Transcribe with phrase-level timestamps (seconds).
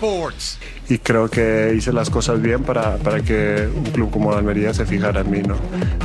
[0.00, 0.58] Sports.
[0.88, 4.86] Y creo que hice las cosas bien para, para que un club como Almería se
[4.86, 5.42] fijara en mí.
[5.42, 5.56] ¿no?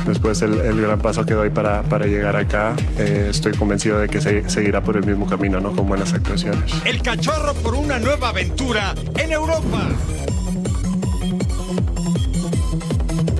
[0.06, 4.08] Después el, el gran paso que doy para, para llegar acá, eh, estoy convencido de
[4.08, 5.74] que se, seguirá por el mismo camino, ¿no?
[5.74, 6.74] con buenas actuaciones.
[6.84, 9.88] El cachorro por una nueva aventura en Europa.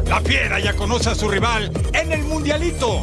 [0.09, 3.03] La fiera ya conoce a su rival en el Mundialito.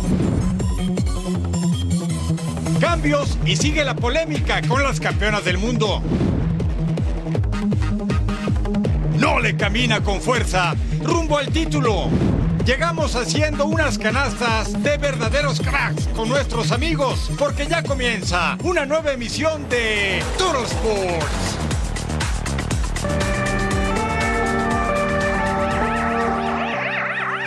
[2.80, 6.02] Cambios y sigue la polémica con las campeonas del mundo.
[9.18, 12.10] No le camina con fuerza rumbo al título.
[12.66, 19.12] Llegamos haciendo unas canastas de verdaderos cracks con nuestros amigos porque ya comienza una nueva
[19.12, 21.64] emisión de Toro Sports.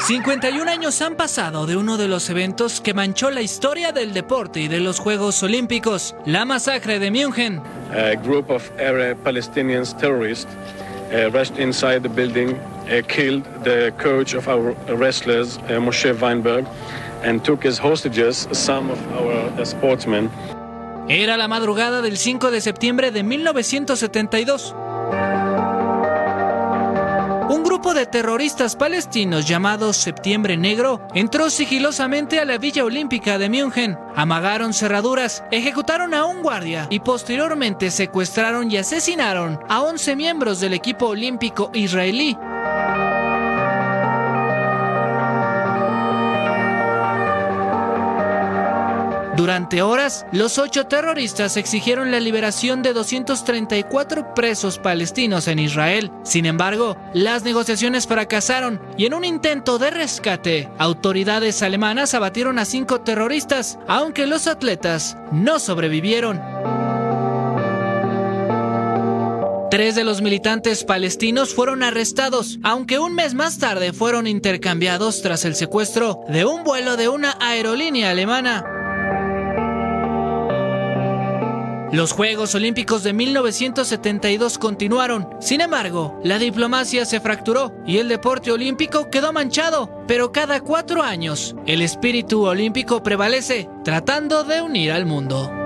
[0.06, 4.60] 51 años han pasado de uno de los eventos que manchó la historia del deporte
[4.60, 7.60] y de los Juegos Olímpicos, la masacre de München.
[7.90, 10.46] A group of Arab Palestinian terrorists
[11.12, 12.56] uh, rushed inside the building,
[12.90, 16.66] uh, killed the coach of our wrestlers, uh, Moshe Weinberg,
[17.22, 20.30] and took as hostages some of our uh, sportsmen.
[21.08, 24.74] Era la madrugada del 5 de septiembre de 1972.
[27.86, 33.96] Grupo de terroristas palestinos llamados Septiembre Negro entró sigilosamente a la Villa Olímpica de München,
[34.16, 40.74] amagaron cerraduras, ejecutaron a un guardia y posteriormente secuestraron y asesinaron a 11 miembros del
[40.74, 42.36] equipo olímpico israelí.
[49.36, 56.10] Durante horas, los ocho terroristas exigieron la liberación de 234 presos palestinos en Israel.
[56.22, 62.64] Sin embargo, las negociaciones fracasaron y en un intento de rescate, autoridades alemanas abatieron a
[62.64, 66.40] cinco terroristas, aunque los atletas no sobrevivieron.
[69.70, 75.44] Tres de los militantes palestinos fueron arrestados, aunque un mes más tarde fueron intercambiados tras
[75.44, 78.75] el secuestro de un vuelo de una aerolínea alemana.
[81.92, 85.28] Los Juegos Olímpicos de 1972 continuaron.
[85.40, 90.04] Sin embargo, la diplomacia se fracturó y el deporte olímpico quedó manchado.
[90.08, 95.65] Pero cada cuatro años, el espíritu olímpico prevalece, tratando de unir al mundo.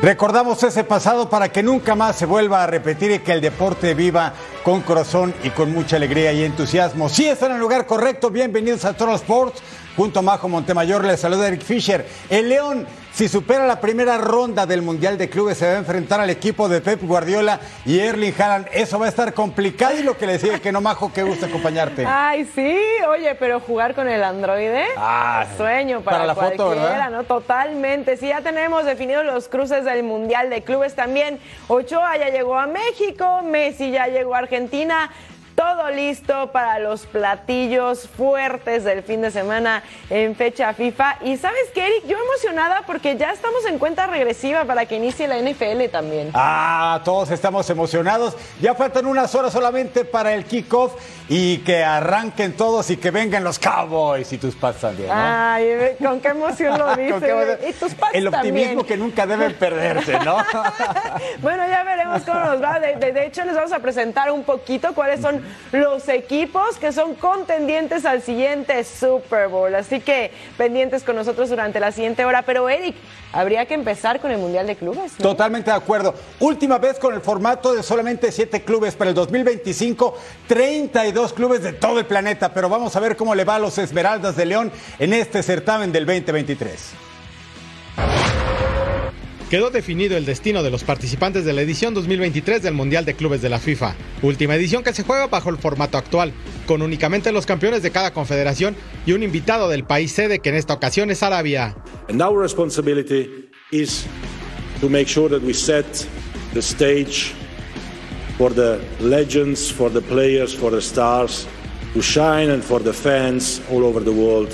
[0.00, 3.94] Recordamos ese pasado para que nunca más se vuelva a repetir y que el deporte
[3.94, 4.32] viva
[4.62, 7.08] con corazón y con mucha alegría y entusiasmo.
[7.08, 9.60] Si están en el lugar correcto, bienvenidos a Toro Sports.
[9.96, 12.06] Junto a Majo Montemayor les saluda Eric Fisher.
[12.30, 12.86] El León,
[13.18, 16.68] si supera la primera ronda del Mundial de Clubes, se va a enfrentar al equipo
[16.68, 18.68] de Pep Guardiola y Erling Haaland.
[18.72, 21.46] Eso va a estar complicado y lo que le decía que no, Majo, que gusta
[21.46, 22.06] acompañarte.
[22.06, 22.78] Ay, sí,
[23.08, 27.10] oye, pero jugar con el androide, Ah, sueño para, para la foto, ¿verdad?
[27.10, 27.24] ¿no?
[27.24, 28.16] Totalmente.
[28.16, 31.40] Sí, ya tenemos definidos los cruces del Mundial de Clubes también.
[31.66, 35.10] Ochoa ya llegó a México, Messi ya llegó a Argentina.
[35.58, 41.16] Todo listo para los platillos fuertes del fin de semana en fecha FIFA.
[41.22, 45.26] Y sabes qué, Eric, yo emocionada porque ya estamos en cuenta regresiva para que inicie
[45.26, 46.30] la NFL también.
[46.32, 48.36] Ah, todos estamos emocionados.
[48.60, 50.92] Ya faltan unas horas solamente para el kickoff
[51.28, 55.08] y que arranquen todos y que vengan los Cowboys y tus Pats también.
[55.08, 55.14] ¿no?
[55.16, 57.58] Ay, con qué emoción lo dices.
[57.68, 58.86] y tus Pats El optimismo también.
[58.86, 60.36] que nunca deben perderse, ¿no?
[61.42, 62.78] Bueno, ya veremos cómo nos va.
[62.78, 66.92] De, de- de hecho, les vamos a presentar un poquito cuáles son los equipos que
[66.92, 69.74] son contendientes al siguiente Super Bowl.
[69.74, 72.42] Así que pendientes con nosotros durante la siguiente hora.
[72.42, 72.96] Pero, Eric,
[73.32, 75.12] habría que empezar con el Mundial de Clubes.
[75.16, 76.14] Totalmente de acuerdo.
[76.40, 80.16] Última vez con el formato de solamente siete clubes para el 2025,
[80.46, 82.52] 32 clubes de todo el planeta.
[82.52, 85.92] Pero vamos a ver cómo le va a los Esmeraldas de León en este certamen
[85.92, 86.92] del 2023.
[89.50, 93.40] Quedó definido el destino de los participantes de la edición 2023 del Mundial de Clubes
[93.40, 96.34] de la FIFA, última edición que se juega bajo el formato actual,
[96.66, 100.56] con únicamente los campeones de cada confederación y un invitado del país sede que en
[100.56, 101.74] esta ocasión es Arabia.
[102.10, 104.04] And our responsibility is
[104.82, 105.86] to make sure that we set
[106.52, 107.32] the stage
[108.36, 111.46] for the legends, for the players, for the stars
[111.94, 114.50] to shine, and for the fans all over the world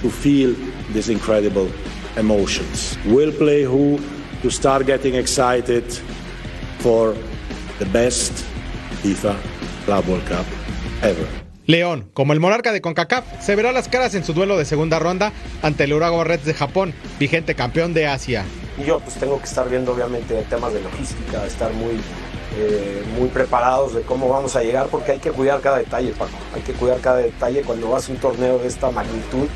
[0.00, 0.54] to feel
[0.94, 1.68] these incredible
[2.16, 2.96] emotions.
[3.04, 4.00] We'll play who
[4.42, 5.84] to start getting excited
[6.78, 7.14] for
[7.78, 8.32] the best
[9.02, 9.36] FIFA
[9.84, 10.46] Club World Cup
[11.02, 11.26] ever.
[11.66, 14.98] León, como el monarca de CONCACAF, se verá las caras en su duelo de segunda
[14.98, 15.32] ronda
[15.62, 18.44] ante el Urawa Reds de Japón, vigente campeón de Asia.
[18.76, 22.00] Y yo pues tengo que estar viendo obviamente temas de logística, estar muy,
[22.56, 26.32] eh, muy preparados de cómo vamos a llegar, porque hay que cuidar cada detalle, Paco.
[26.54, 29.46] Hay que cuidar cada detalle cuando vas a un torneo de esta magnitud.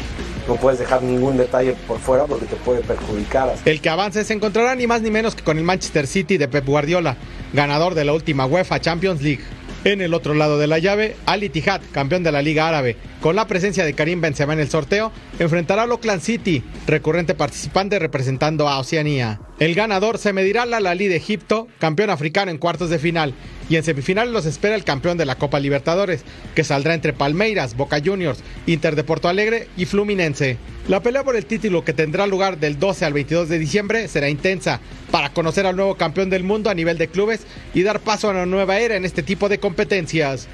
[0.48, 3.54] No puedes dejar ningún detalle por fuera porque te puede perjudicar.
[3.64, 6.48] El que avance se encontrará ni más ni menos que con el Manchester City de
[6.48, 7.16] Pep Guardiola,
[7.52, 9.44] ganador de la última UEFA Champions League.
[9.84, 13.36] En el otro lado de la llave, Al Ittihad, campeón de la Liga Árabe, con
[13.36, 18.66] la presencia de Karim Benzema en el sorteo, enfrentará al Oakland City, recurrente participante representando
[18.66, 19.42] a Oceanía.
[19.58, 23.34] El ganador se medirá al Al-Ali de Egipto, campeón africano en cuartos de final,
[23.68, 27.76] y en semifinales los espera el campeón de la Copa Libertadores, que saldrá entre Palmeiras,
[27.76, 30.56] Boca Juniors, Inter de Porto Alegre y Fluminense.
[30.86, 34.28] La pelea por el título que tendrá lugar del 12 al 22 de diciembre será
[34.28, 38.28] intensa para conocer al nuevo campeón del mundo a nivel de clubes y dar paso
[38.28, 40.46] a una nueva era en este tipo de competencias.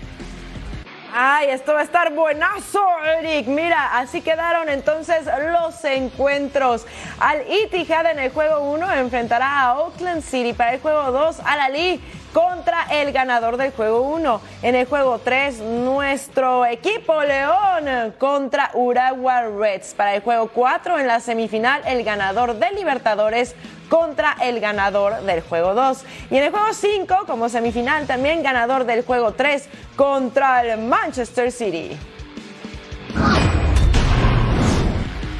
[1.13, 2.81] Ay, esto va a estar buenazo,
[3.19, 3.49] Eric.
[3.49, 6.87] Mira, así quedaron entonces los encuentros.
[7.19, 10.53] Al Itihad en el juego 1 enfrentará a Oakland City.
[10.53, 12.01] Para el juego 2, Al Ali
[12.33, 14.41] contra el ganador del juego 1.
[14.63, 19.95] En el juego 3, nuestro equipo León contra Urawa Reds.
[19.95, 23.55] Para el juego 4, en la semifinal, el ganador de Libertadores
[23.89, 26.05] contra el ganador del juego 2.
[26.31, 31.51] Y en el juego 5, como semifinal, también ganador del juego 3 contra el Manchester
[31.51, 31.99] City.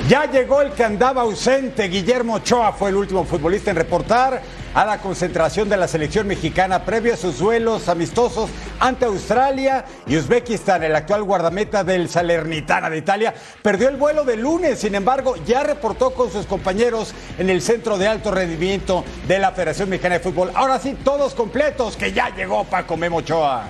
[0.09, 4.43] Ya llegó el que andaba ausente, Guillermo Ochoa fue el último futbolista en reportar
[4.75, 10.17] a la concentración de la selección mexicana previo a sus duelos amistosos ante Australia y
[10.17, 10.83] Uzbekistán.
[10.83, 15.63] El actual guardameta del Salernitana de Italia perdió el vuelo de lunes, sin embargo ya
[15.63, 20.21] reportó con sus compañeros en el centro de alto rendimiento de la Federación Mexicana de
[20.21, 20.51] Fútbol.
[20.55, 23.65] Ahora sí, todos completos, que ya llegó Paco Memo Ochoa.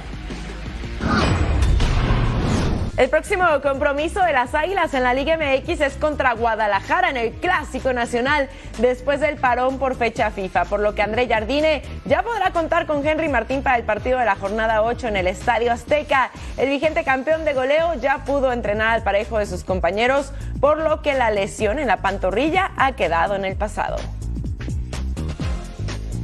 [3.00, 7.32] El próximo compromiso de las Águilas en la Liga MX es contra Guadalajara en el
[7.32, 12.50] Clásico Nacional después del parón por fecha FIFA, por lo que André Jardine ya podrá
[12.50, 16.30] contar con Henry Martín para el partido de la jornada 8 en el Estadio Azteca.
[16.58, 21.00] El vigente campeón de goleo ya pudo entrenar al parejo de sus compañeros, por lo
[21.00, 23.96] que la lesión en la pantorrilla ha quedado en el pasado.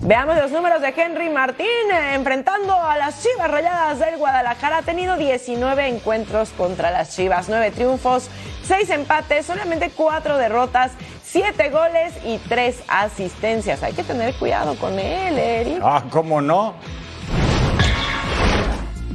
[0.06, 4.78] Veamos los números de Henry Martín eh, enfrentando a las Chivas Rayadas del Guadalajara.
[4.78, 8.30] Ha tenido 19 encuentros contra las Chivas, 9 triunfos,
[8.62, 10.92] 6 empates, solamente 4 derrotas,
[11.24, 13.82] 7 goles y 3 asistencias.
[13.82, 15.80] Hay que tener cuidado con él, Eric.
[15.82, 16.74] Ah, ¿cómo no?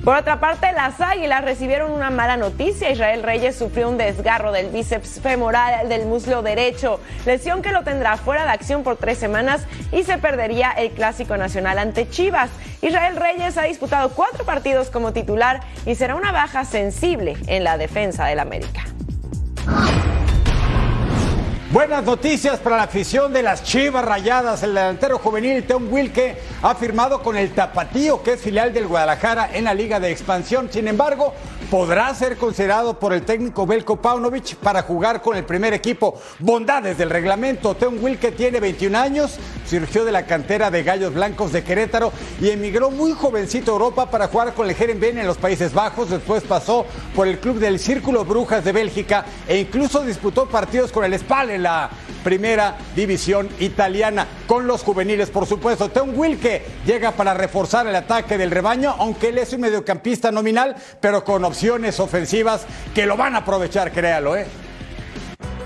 [0.03, 2.89] Por otra parte, las Águilas recibieron una mala noticia.
[2.89, 8.17] Israel Reyes sufrió un desgarro del bíceps femoral del muslo derecho, lesión que lo tendrá
[8.17, 12.49] fuera de acción por tres semanas y se perdería el Clásico Nacional ante Chivas.
[12.81, 17.77] Israel Reyes ha disputado cuatro partidos como titular y será una baja sensible en la
[17.77, 18.83] defensa del América.
[21.71, 24.61] Buenas noticias para la afición de las Chivas Rayadas.
[24.61, 29.51] El delantero juvenil Tom Wilke ha firmado con el Tapatío, que es filial del Guadalajara
[29.53, 30.69] en la Liga de Expansión.
[30.69, 31.33] Sin embargo,
[31.71, 36.19] podrá ser considerado por el técnico Belko Paunovic para jugar con el primer equipo.
[36.39, 37.75] Bondades del reglamento.
[37.75, 42.49] Tom Wilke tiene 21 años, surgió de la cantera de Gallos Blancos de Querétaro y
[42.49, 46.09] emigró muy jovencito a Europa para jugar con el Herenveen en los Países Bajos.
[46.09, 46.85] Después pasó
[47.15, 51.51] por el club del Círculo Brujas de Bélgica e incluso disputó partidos con el Spal
[51.51, 51.89] en la
[52.21, 54.27] primera división italiana.
[54.45, 55.89] Con los juveniles, por supuesto.
[55.89, 60.75] Tom Wilke llega para reforzar el ataque del rebaño, aunque él es un mediocampista nominal,
[60.99, 61.45] pero con
[61.99, 64.45] ofensivas que lo van a aprovechar, créalo, ¿eh?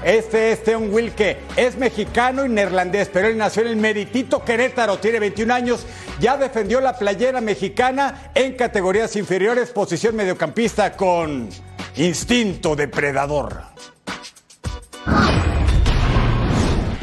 [0.03, 4.99] Este es Teon Wilke, es mexicano y neerlandés, pero él nació en el Meritito Querétaro,
[4.99, 5.87] tiene 21 años,
[6.19, 11.49] ya defendió la playera mexicana en categorías inferiores, posición mediocampista con
[11.95, 13.63] instinto depredador.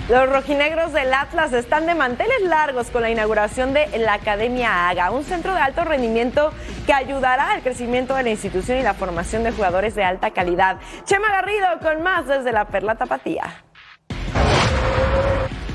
[0.09, 5.13] Los rojinegros del Atlas están de manteles largos con la inauguración de la Academia AGA,
[5.13, 6.53] un centro de alto rendimiento
[6.87, 10.79] que ayudará al crecimiento de la institución y la formación de jugadores de alta calidad.
[11.05, 13.45] Chema Garrido con más desde la Perla Tapatía.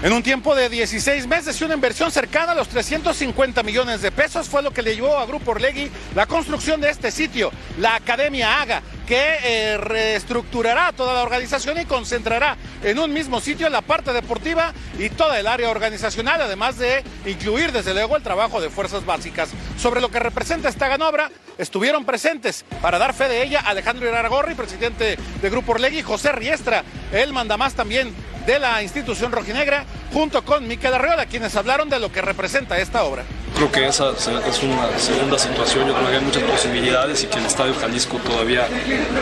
[0.03, 4.11] En un tiempo de 16 meses y una inversión cercana a los 350 millones de
[4.11, 7.95] pesos fue lo que le llevó a Grupo Orlegui la construcción de este sitio, la
[7.95, 13.81] Academia AGA, que eh, reestructurará toda la organización y concentrará en un mismo sitio la
[13.81, 18.69] parte deportiva y toda el área organizacional, además de incluir desde luego el trabajo de
[18.69, 19.49] fuerzas básicas.
[19.79, 24.53] Sobre lo que representa esta ganobra, estuvieron presentes para dar fe de ella Alejandro Iraragorri,
[24.53, 28.13] presidente de Grupo Orlegui, José Riestra, el mandamás también
[28.47, 33.03] de la institución rojinegra, junto con Miquel Arreola, quienes hablaron de lo que representa esta
[33.03, 33.23] obra.
[33.55, 37.39] Creo que esa es una segunda situación, yo creo que hay muchas posibilidades y que
[37.39, 38.67] el Estadio Jalisco todavía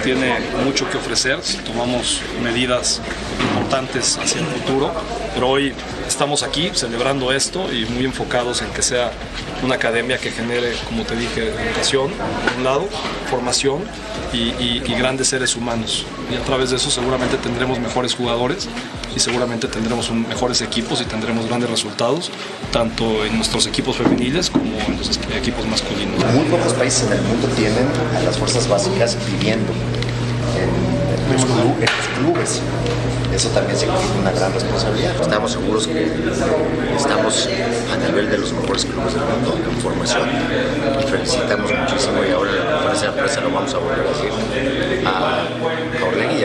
[0.03, 3.01] tiene mucho que ofrecer si tomamos medidas
[3.41, 4.93] importantes hacia el futuro,
[5.33, 5.73] pero hoy
[6.07, 9.11] estamos aquí celebrando esto y muy enfocados en que sea
[9.65, 12.87] una academia que genere, como te dije, educación, por un lado,
[13.29, 13.83] formación
[14.31, 16.05] y, grandes seres humanos.
[16.31, 18.67] Y a través de eso seguramente tendremos mejores jugadores
[19.15, 22.31] y seguramente tendremos mejores equipos y tendremos grandes resultados,
[22.71, 26.23] tanto en nuestros equipos femeniles como en los equipos masculinos.
[26.33, 27.87] Muy pocos países en mundo tienen
[28.23, 29.94] las fuerzas básicas viviendo en
[31.43, 32.61] en los clubes.
[33.33, 35.21] Eso también significa una gran responsabilidad.
[35.21, 36.05] Estamos seguros que
[36.95, 37.49] estamos
[37.91, 42.51] a nivel de los mejores clubes del mundo en formación y felicitamos muchísimo y ahora
[42.51, 44.31] la conferencia de prensa lo vamos a volver a decir
[45.05, 45.45] a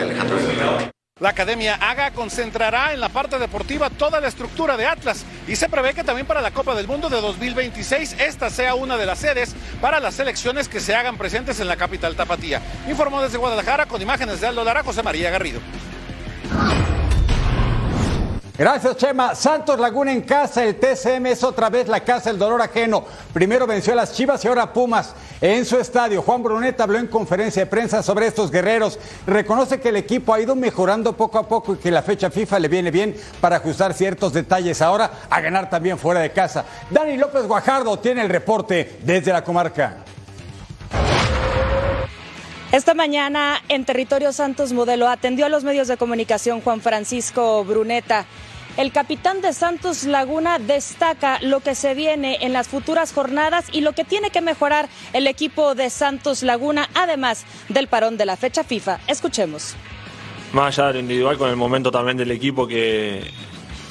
[1.21, 5.69] la Academia AGA concentrará en la parte deportiva toda la estructura de Atlas y se
[5.69, 9.19] prevé que también para la Copa del Mundo de 2026 esta sea una de las
[9.19, 12.59] sedes para las selecciones que se hagan presentes en la capital tapatía.
[12.89, 15.61] Informó desde Guadalajara con imágenes de Aldo Lara José María Garrido.
[18.57, 19.33] Gracias, Chema.
[19.33, 20.63] Santos Laguna en casa.
[20.63, 23.05] El TCM es otra vez la casa del dolor ajeno.
[23.33, 26.21] Primero venció a las Chivas y ahora Pumas en su estadio.
[26.21, 28.99] Juan Brunet habló en conferencia de prensa sobre estos guerreros.
[29.25, 32.59] Reconoce que el equipo ha ido mejorando poco a poco y que la fecha FIFA
[32.59, 36.65] le viene bien para ajustar ciertos detalles ahora a ganar también fuera de casa.
[36.89, 40.03] Dani López Guajardo tiene el reporte desde la comarca.
[42.71, 48.25] Esta mañana en Territorio Santos Modelo atendió a los medios de comunicación Juan Francisco Bruneta.
[48.77, 53.81] El capitán de Santos Laguna destaca lo que se viene en las futuras jornadas y
[53.81, 58.37] lo que tiene que mejorar el equipo de Santos Laguna, además del parón de la
[58.37, 59.01] fecha FIFA.
[59.05, 59.75] Escuchemos.
[60.53, 63.29] Más allá de lo individual, con el momento también del equipo que,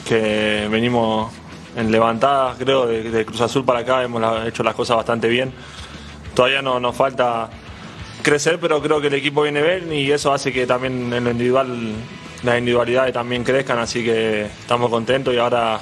[0.09, 1.31] que venimos
[1.77, 5.53] en levantada, creo, de, Cruz Azul para acá, hemos hecho las cosas bastante bien.
[6.35, 7.51] Todavía no, nos falta
[8.23, 11.31] crecer, pero creo que el equipo viene bien y eso hace que también en lo
[11.31, 11.95] individual
[12.43, 15.81] las individualidades también crezcan, así que estamos contentos y ahora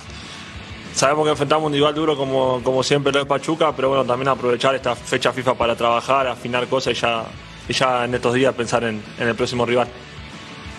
[0.93, 4.29] sabemos que enfrentamos un individual duro como, como siempre lo es Pachuca, pero bueno, también
[4.29, 7.25] aprovechar esta fecha FIFA para trabajar, afinar cosas y ya,
[7.69, 9.89] y ya en estos días pensar en, el próximo rival.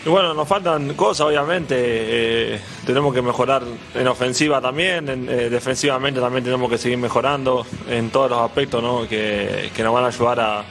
[0.06, 1.76] Y bueno, nos faltan cosas, obviamente.
[1.78, 3.64] Eh, tenemos que mejorar
[3.94, 8.82] en ofensiva también, en, eh, defensivamente también tenemos que seguir mejorando en todos los aspectos
[8.82, 9.08] ¿no?
[9.08, 10.64] que, que nos van a ayudar a,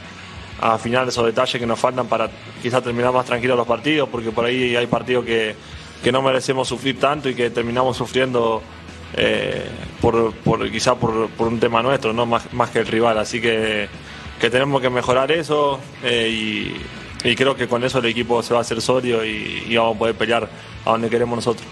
[0.60, 2.28] a afinar esos detalles que nos faltan para
[2.62, 5.54] quizás terminar más tranquilos los partidos, porque por ahí hay partidos que,
[6.10, 8.62] no merecemos sufrir tanto y que terminamos sufriendo
[9.14, 9.66] eh,
[10.00, 13.18] por, por, quizás por, un tema nuestro, no más, más que el rival.
[13.18, 13.88] Así que,
[14.40, 16.72] que tenemos que mejorar eso eh,
[17.22, 19.96] y, creo que con eso el equipo se va a hacer sólido y, y vamos
[19.96, 20.48] a poder pelear
[20.84, 21.66] a donde queremos nosotros.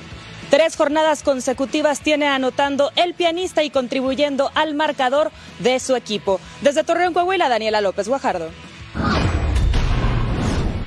[0.50, 6.40] Tres jornadas consecutivas tiene anotando el pianista y contribuyendo al marcador de su equipo.
[6.60, 8.50] Desde Torreón, Coahuila, Daniela López Guajardo.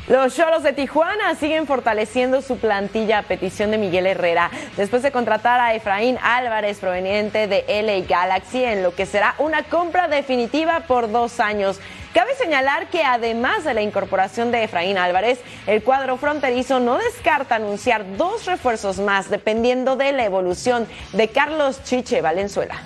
[0.10, 5.12] Los Cholos de Tijuana siguen fortaleciendo su plantilla a petición de Miguel Herrera, después de
[5.12, 10.80] contratar a Efraín Álvarez proveniente de LA Galaxy en lo que será una compra definitiva
[10.88, 11.80] por dos años.
[12.12, 17.58] Cabe señalar que además de la incorporación de Efraín Álvarez, el cuadro fronterizo no descarta
[17.58, 22.82] anunciar dos refuerzos más dependiendo de la evolución de Carlos Chiche Valenzuela.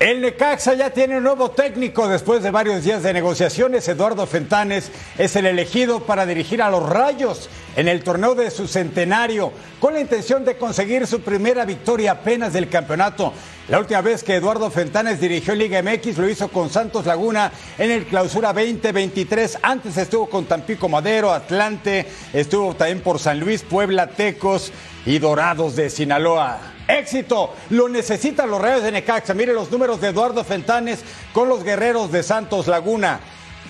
[0.00, 3.88] El Necaxa ya tiene un nuevo técnico después de varios días de negociaciones.
[3.88, 8.68] Eduardo Fentanes es el elegido para dirigir a los Rayos en el torneo de su
[8.68, 13.32] centenario, con la intención de conseguir su primera victoria apenas del campeonato.
[13.66, 17.90] La última vez que Eduardo Fentanes dirigió Liga MX lo hizo con Santos Laguna en
[17.90, 19.58] el Clausura 2023.
[19.62, 24.70] Antes estuvo con Tampico Madero, Atlante, estuvo también por San Luis, Puebla, Tecos
[25.04, 26.77] y Dorados de Sinaloa.
[26.88, 29.34] Éxito, lo necesitan los Rayos de Necaxa.
[29.34, 31.00] Mire los números de Eduardo Fentanes
[31.34, 33.20] con los guerreros de Santos Laguna.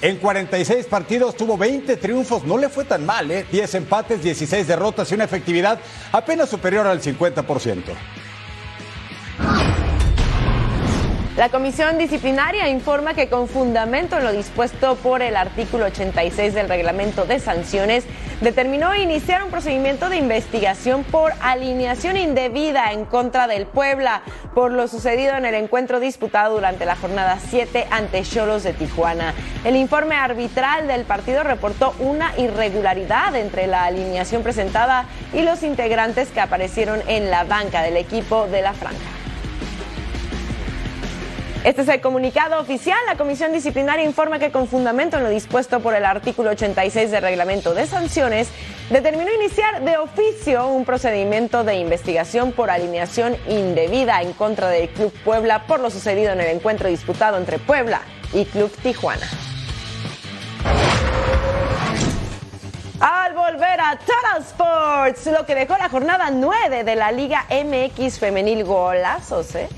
[0.01, 3.45] En 46 partidos tuvo 20 triunfos, no le fue tan mal, ¿eh?
[3.51, 5.81] 10 empates, 16 derrotas y una efectividad
[6.13, 7.83] apenas superior al 50%.
[11.39, 16.69] La Comisión Disciplinaria informa que con fundamento en lo dispuesto por el artículo 86 del
[16.69, 18.03] reglamento de sanciones,
[18.41, 24.89] determinó iniciar un procedimiento de investigación por alineación indebida en contra del Puebla por lo
[24.89, 29.33] sucedido en el encuentro disputado durante la jornada 7 ante Cholos de Tijuana.
[29.63, 36.31] El informe arbitral del partido reportó una irregularidad entre la alineación presentada y los integrantes
[36.31, 39.18] que aparecieron en la banca del equipo de la Franja.
[41.65, 42.99] Este es el comunicado oficial.
[43.07, 47.23] La Comisión Disciplinaria informa que con fundamento en lo dispuesto por el artículo 86 del
[47.23, 48.49] reglamento de sanciones,
[48.91, 55.13] determinó iniciar de oficio un procedimiento de investigación por alineación indebida en contra del Club
[55.25, 59.27] Puebla por lo sucedido en el encuentro disputado entre Puebla y Club Tijuana.
[63.01, 68.19] Al volver a Total Sports, lo que dejó la jornada 9 de la Liga MX
[68.19, 68.65] Femenil.
[68.65, 69.69] Golazos, ¿eh?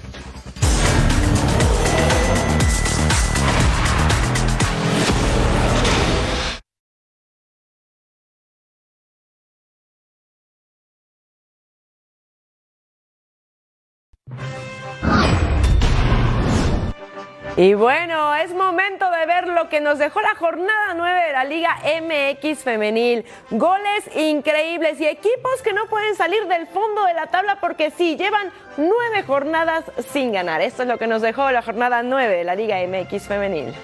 [17.60, 21.44] Y bueno, es momento de ver lo que nos dejó la jornada 9 de la
[21.44, 23.26] Liga MX femenil.
[23.50, 28.16] Goles increíbles y equipos que no pueden salir del fondo de la tabla porque sí,
[28.16, 30.62] llevan nueve jornadas sin ganar.
[30.62, 33.74] Esto es lo que nos dejó la jornada 9 de la Liga MX femenil.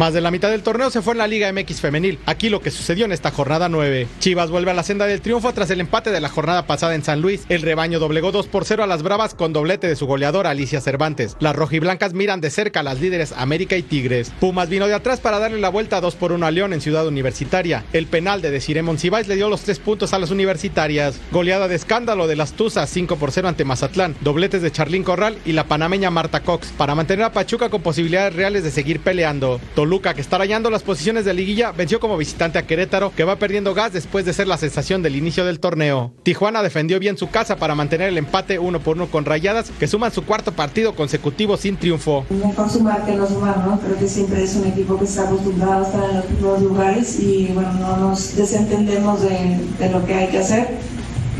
[0.00, 2.18] Más de la mitad del torneo se fue en la Liga MX femenil.
[2.24, 4.08] Aquí lo que sucedió en esta jornada 9.
[4.18, 7.04] Chivas vuelve a la senda del triunfo tras el empate de la jornada pasada en
[7.04, 7.44] San Luis.
[7.50, 10.80] El rebaño doblegó 2 por 0 a las Bravas con doblete de su goleadora Alicia
[10.80, 11.36] Cervantes.
[11.38, 14.32] Las rojiblancas miran de cerca a las líderes América y Tigres.
[14.40, 17.06] Pumas vino de atrás para darle la vuelta 2 por 1 a León en Ciudad
[17.06, 17.84] Universitaria.
[17.92, 21.20] El penal de Desiree Monsiváis le dio los 3 puntos a las universitarias.
[21.30, 24.16] Goleada de escándalo de las Tuzas 5 por 0 ante Mazatlán.
[24.22, 28.34] Dobletes de Charlín Corral y la panameña Marta Cox para mantener a Pachuca con posibilidades
[28.34, 29.60] reales de seguir peleando.
[29.90, 33.40] Toluca, que está rayando las posiciones de liguilla, venció como visitante a Querétaro, que va
[33.40, 36.12] perdiendo gas después de ser la sensación del inicio del torneo.
[36.22, 39.88] Tijuana defendió bien su casa para mantener el empate uno por uno con Rayadas, que
[39.88, 42.24] suman su cuarto partido consecutivo sin triunfo.
[42.30, 43.80] Mejor sumar que no sumar, ¿no?
[43.80, 47.18] Creo que siempre es un equipo que está acostumbrado a estar en los primeros lugares
[47.18, 50.68] y bueno, no nos desentendemos de, de lo que hay que hacer.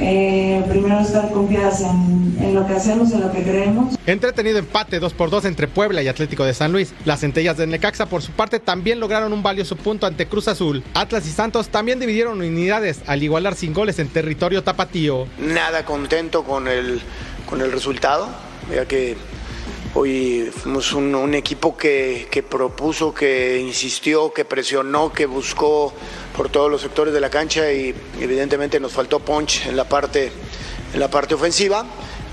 [0.01, 3.97] Eh, primero estar confiadas en, en, lo que hacemos, en lo que creemos.
[4.07, 6.95] Entretenido empate 2 por 2 entre Puebla y Atlético de San Luis.
[7.05, 10.83] Las centellas de Necaxa, por su parte, también lograron un valioso punto ante Cruz Azul.
[10.95, 15.27] Atlas y Santos también dividieron unidades al igualar sin goles en territorio tapatío.
[15.39, 17.01] Nada contento con el,
[17.47, 18.29] con el resultado,
[18.75, 19.17] ya que
[19.93, 25.93] Hoy fuimos un, un equipo que, que, propuso, que insistió, que presionó, que buscó
[26.37, 30.33] por todos los sectores de la cancha y evidentemente nos faltó punch en la parte,
[30.95, 31.85] en la parte ofensiva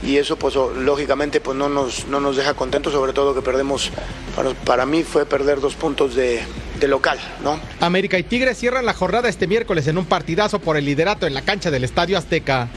[0.03, 3.91] y eso pues lógicamente pues no nos, no nos deja contentos, sobre todo que perdemos,
[4.35, 6.43] para, para mí fue perder dos puntos de,
[6.79, 7.59] de, local, ¿no?
[7.79, 11.33] América y Tigres cierran la jornada este miércoles en un partidazo por el liderato en
[11.33, 12.69] la cancha del Estadio Azteca.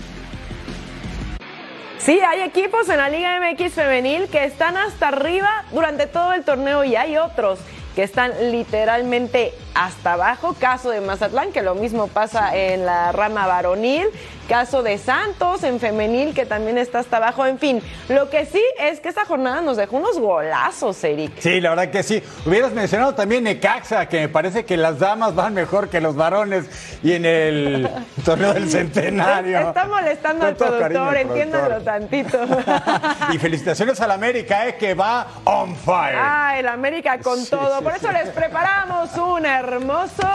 [1.99, 6.45] Sí, hay equipos en la Liga MX femenil que están hasta arriba durante todo el
[6.45, 7.59] torneo y hay otros
[7.95, 10.55] que están literalmente hasta abajo.
[10.59, 14.07] Caso de Mazatlán, que lo mismo pasa en la rama varonil.
[14.49, 17.47] Caso de Santos en femenil, que también está hasta abajo.
[17.47, 21.35] En fin, lo que sí es que esta jornada nos dejó unos golazos, Eric.
[21.39, 22.21] Sí, la verdad que sí.
[22.45, 26.69] Hubieras mencionado también Necaxa, que me parece que las damas van mejor que los varones
[27.05, 27.89] y en el
[28.25, 29.69] torneo del centenario.
[29.69, 32.41] Está molestando al productor, entiéndalo tantito.
[33.33, 36.19] y felicitaciones al América, eh, que va on fire.
[36.19, 37.80] Ah, el América con sí, todo.
[37.83, 40.29] Por eso les preparamos un hermoso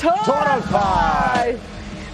[0.00, 1.58] Total, Total Five.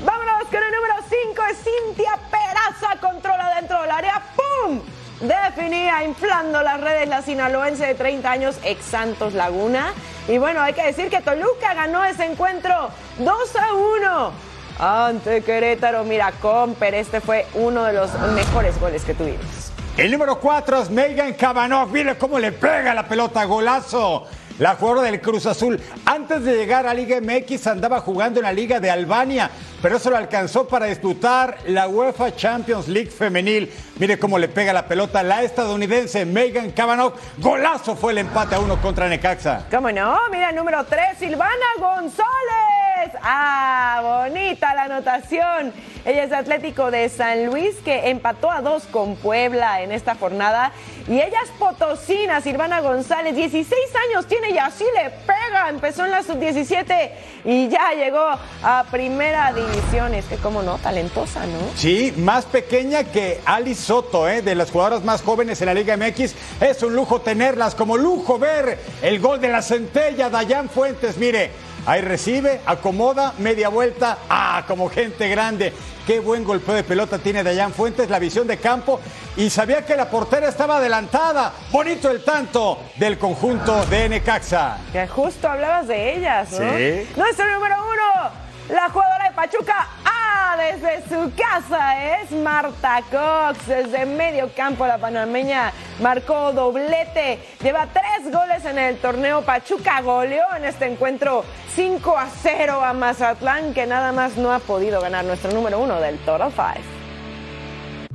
[0.04, 4.80] Vámonos con el número 5 es Cintia Peraza, controla dentro del área, ¡pum!
[5.20, 9.92] Definía inflando las redes la sinaloense de 30 años, ex Santos Laguna.
[10.26, 14.32] Y bueno, hay que decir que Toluca ganó ese encuentro 2 a 1
[14.80, 16.02] ante Querétaro.
[16.02, 19.73] Mira, Comper, este fue uno de los mejores goles que tuvimos.
[19.96, 21.88] El número 4 es Megan Cabanov.
[21.92, 24.26] Mire cómo le pega la pelota, golazo.
[24.58, 28.52] La jugadora del Cruz Azul, antes de llegar a Liga MX, andaba jugando en la
[28.52, 29.50] Liga de Albania,
[29.82, 33.72] pero eso lo alcanzó para disputar la UEFA Champions League femenil.
[33.98, 37.14] Mire cómo le pega la pelota la estadounidense Megan Cabanov.
[37.38, 39.66] Golazo fue el empate a uno contra Necaxa.
[39.70, 40.18] ¿Cómo no?
[40.30, 42.73] Mira el número 3, Silvana González.
[43.22, 45.72] Ah, bonita la anotación.
[46.04, 50.72] Ella es Atlético de San Luis que empató a dos con Puebla en esta jornada.
[51.08, 53.74] Y ella es potosina, Silvana González, 16
[54.08, 55.68] años tiene y así le pega.
[55.70, 57.10] Empezó en la sub-17
[57.44, 58.24] y ya llegó
[58.62, 60.14] a primera división.
[60.14, 61.58] Es que, como no, talentosa, ¿no?
[61.76, 64.42] Sí, más pequeña que Ali Soto, ¿eh?
[64.42, 66.34] de las jugadoras más jóvenes en la Liga MX.
[66.60, 71.16] Es un lujo tenerlas, como lujo ver el gol de la centella, Dayan Fuentes.
[71.16, 71.50] Mire,
[71.86, 74.18] Ahí recibe, acomoda, media vuelta.
[74.28, 75.72] Ah, como gente grande.
[76.06, 79.00] Qué buen golpeo de pelota tiene Dayan Fuentes, la visión de campo.
[79.36, 81.52] Y sabía que la portera estaba adelantada.
[81.70, 84.78] Bonito el tanto del conjunto de Necaxa.
[84.92, 86.58] Que justo hablabas de ellas, ¿no?
[86.58, 87.08] Sí.
[87.16, 88.30] Nuestro número uno,
[88.68, 89.88] la jugadora de Pachuca.
[90.04, 93.66] Ah, desde su casa es Marta Cox.
[93.66, 97.40] Desde medio campo la panameña marcó doblete.
[97.62, 99.42] Lleva tres goles en el torneo.
[99.42, 104.58] Pachuca goleó en este encuentro 5 a 0 a Mazatlán, que nada más no ha
[104.60, 107.03] podido ganar nuestro número uno del Total Five.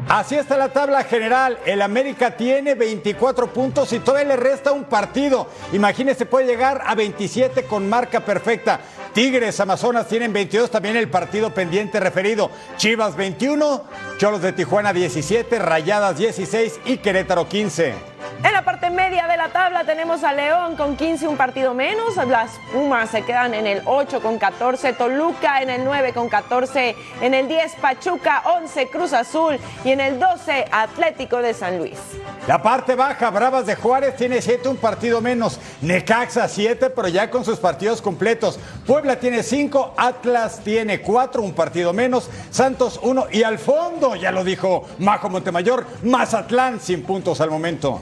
[0.09, 1.59] Así está la tabla general.
[1.67, 5.47] El América tiene 24 puntos y todavía le resta un partido.
[5.71, 8.79] Imagínese, puede llegar a 27 con marca perfecta.
[9.13, 12.49] Tigres, Amazonas tienen 22, también el partido pendiente referido.
[12.77, 13.83] Chivas 21,
[14.17, 18.18] Cholos de Tijuana 17, Rayadas 16 y Querétaro 15.
[18.41, 22.15] En la parte media de la tabla tenemos a León con 15, un partido menos.
[22.15, 24.93] Las Pumas se quedan en el 8 con 14.
[24.93, 26.95] Toluca en el 9 con 14.
[27.19, 29.59] En el 10 Pachuca, 11 Cruz Azul.
[29.83, 31.99] Y en el 12 Atlético de San Luis.
[32.47, 35.59] La parte baja, Bravas de Juárez tiene 7, un partido menos.
[35.81, 38.57] Necaxa 7, pero ya con sus partidos completos.
[38.87, 42.29] Puebla tiene 5, Atlas tiene 4, un partido menos.
[42.51, 48.01] Santos 1 y al fondo, ya lo dijo Majo Montemayor, Mazatlán sin puntos al momento.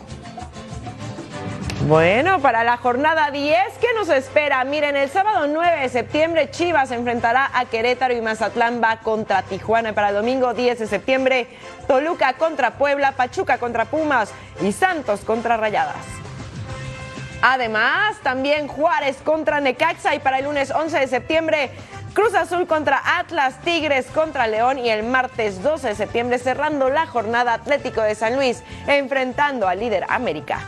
[1.87, 4.61] Bueno, para la jornada 10, ¿qué nos espera?
[4.65, 9.41] Miren, el sábado 9 de septiembre Chivas se enfrentará a Querétaro y Mazatlán va contra
[9.43, 9.93] Tijuana.
[9.93, 11.47] Para el domingo 10 de septiembre,
[11.87, 15.95] Toluca contra Puebla, Pachuca contra Pumas y Santos contra Rayadas.
[17.41, 21.71] Además, también Juárez contra Necaxa y para el lunes 11 de septiembre,
[22.13, 27.07] Cruz Azul contra Atlas, Tigres contra León y el martes 12 de septiembre cerrando la
[27.07, 30.59] jornada Atlético de San Luis enfrentando al líder América.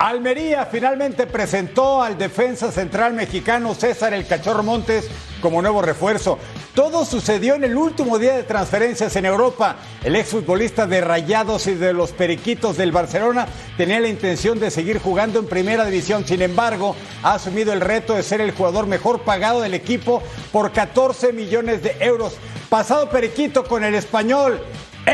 [0.00, 5.10] Almería finalmente presentó al defensa central mexicano César El Cachorro Montes
[5.42, 6.38] como nuevo refuerzo.
[6.74, 9.76] Todo sucedió en el último día de transferencias en Europa.
[10.02, 15.00] El exfutbolista de Rayados y de los Periquitos del Barcelona tenía la intención de seguir
[15.00, 16.26] jugando en primera división.
[16.26, 20.72] Sin embargo, ha asumido el reto de ser el jugador mejor pagado del equipo por
[20.72, 22.38] 14 millones de euros.
[22.70, 24.62] Pasado Periquito con el español.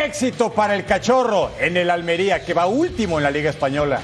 [0.04, 4.00] Éxito para el cachorro en el Almería, que va último en la Liga Española.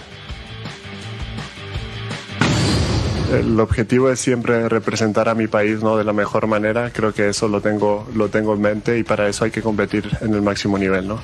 [3.32, 5.96] el objetivo es siempre representar a mi país ¿no?
[5.96, 6.90] de la mejor manera.
[6.90, 10.06] Creo que eso lo tengo, lo tengo en mente y para eso hay que competir
[10.20, 11.08] en el máximo nivel.
[11.08, 11.18] ¿no?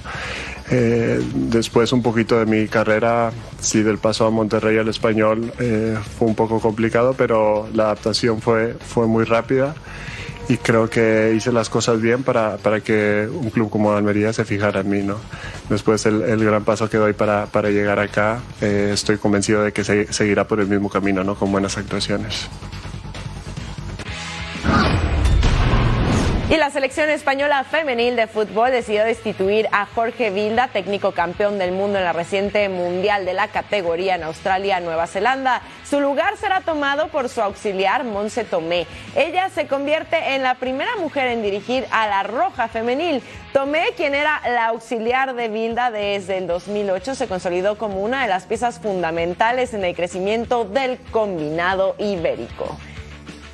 [0.70, 5.98] Eh, después un poquito de mi carrera, sí, del paso a Monterrey al español eh,
[6.18, 9.74] fue un poco complicado, pero la adaptación fue, fue muy rápida
[10.48, 14.44] y creo que hice las cosas bien para, para que un club como Almería se
[14.44, 15.02] fijara en mí.
[15.02, 15.16] ¿no?
[15.68, 19.72] Después el, el gran paso que doy para, para llegar acá, eh, estoy convencido de
[19.72, 21.34] que se, seguirá por el mismo camino, ¿no?
[21.34, 22.48] con buenas actuaciones.
[26.50, 31.72] Y la selección española femenil de fútbol decidió destituir a Jorge Vilda, técnico campeón del
[31.72, 35.60] mundo en la reciente mundial de la categoría en Australia, Nueva Zelanda.
[35.84, 38.86] Su lugar será tomado por su auxiliar, Monse Tomé.
[39.14, 43.22] Ella se convierte en la primera mujer en dirigir a la Roja Femenil.
[43.52, 48.28] Tomé, quien era la auxiliar de Vilda desde el 2008, se consolidó como una de
[48.28, 52.78] las piezas fundamentales en el crecimiento del combinado ibérico.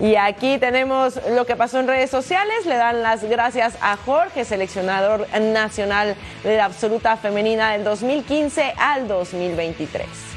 [0.01, 2.67] Y aquí tenemos lo que pasó en redes sociales.
[2.67, 9.07] Le dan las gracias a Jorge, seleccionador nacional de la absoluta femenina del 2015 al
[9.07, 10.35] 2023.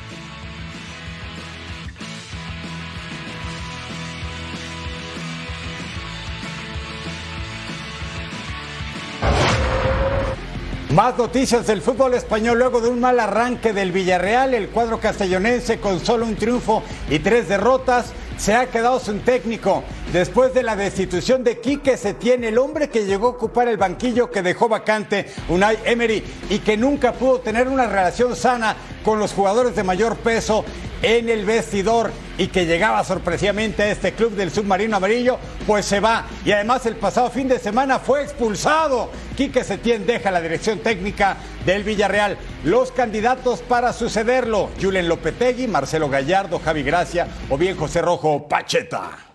[10.94, 15.80] Más noticias del fútbol español luego de un mal arranque del Villarreal, el cuadro castellonense
[15.80, 19.84] con solo un triunfo y tres derrotas se ha quedado sin técnico.
[20.14, 24.32] Después de la destitución de Quique Setién, el hombre que llegó a ocupar el banquillo
[24.32, 29.34] que dejó vacante Unai Emery y que nunca pudo tener una relación sana con los
[29.34, 30.64] jugadores de mayor peso
[31.02, 36.00] en el vestidor y que llegaba sorpresivamente a este club del submarino amarillo, pues se
[36.00, 36.26] va.
[36.46, 39.10] Y además el pasado fin de semana fue expulsado.
[39.36, 42.38] Quique Setién deja la dirección técnica del Villarreal.
[42.64, 49.27] Los candidatos para sucederlo, Julen Lopetegui, Marcelo Gallardo, Javi Gracia o bien José Rojo Pacheta.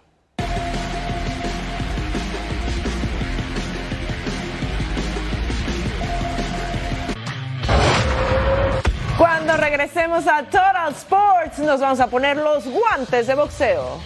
[9.62, 14.00] Regresemos a Total Sports, nos vamos a poner los guantes de boxeo.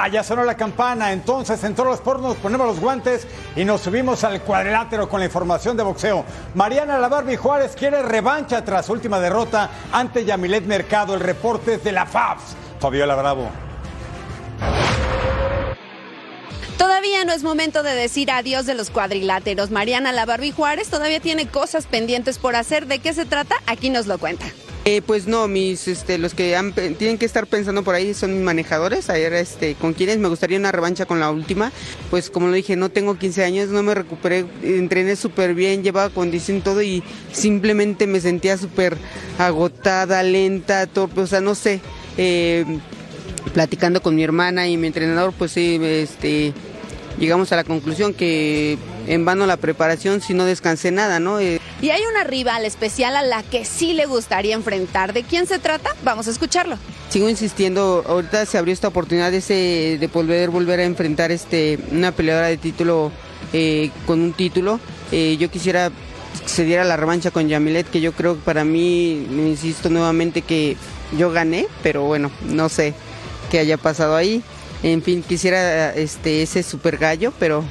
[0.00, 1.12] Ah, ya sonó la campana.
[1.12, 5.26] Entonces, en todos los pornos ponemos los guantes y nos subimos al cuadrilátero con la
[5.26, 6.24] información de boxeo.
[6.54, 11.14] Mariana La Barbie Juárez quiere revancha tras última derrota ante Yamilet Mercado.
[11.14, 12.54] El reporte de la FABS.
[12.78, 13.50] Fabiola Bravo.
[16.76, 19.72] Todavía no es momento de decir adiós de los cuadriláteros.
[19.72, 22.86] Mariana La Barbie Juárez todavía tiene cosas pendientes por hacer.
[22.86, 23.56] ¿De qué se trata?
[23.66, 24.46] Aquí nos lo cuenta.
[24.90, 26.56] Eh, pues no, mis, este, los que
[26.96, 29.10] tienen que estar pensando por ahí son mis manejadores.
[29.10, 31.72] Ayer, este, con quienes me gustaría una revancha con la última.
[32.08, 36.08] Pues como lo dije, no tengo 15 años, no me recuperé, entrené súper bien, llevaba
[36.08, 38.96] condición todo y simplemente me sentía súper
[39.38, 41.82] agotada, lenta, torpe, o sea, no sé.
[42.16, 42.64] Eh,
[43.52, 46.54] platicando con mi hermana y mi entrenador, pues sí, este,
[47.18, 51.40] llegamos a la conclusión que en vano la preparación si no descansé nada, ¿no?
[51.40, 55.12] Eh, y hay una rival especial a la que sí le gustaría enfrentar.
[55.12, 55.90] ¿De quién se trata?
[56.02, 56.76] Vamos a escucharlo.
[57.08, 61.78] Sigo insistiendo, ahorita se abrió esta oportunidad de, ese, de poder volver a enfrentar este,
[61.90, 63.10] una peleadora de título
[63.52, 64.80] eh, con un título.
[65.12, 65.90] Eh, yo quisiera
[66.42, 70.42] que se diera la revancha con Yamilet, que yo creo que para mí, insisto nuevamente
[70.42, 70.76] que
[71.16, 72.92] yo gané, pero bueno, no sé
[73.50, 74.42] qué haya pasado ahí.
[74.82, 77.64] En fin, quisiera este ese super gallo, pero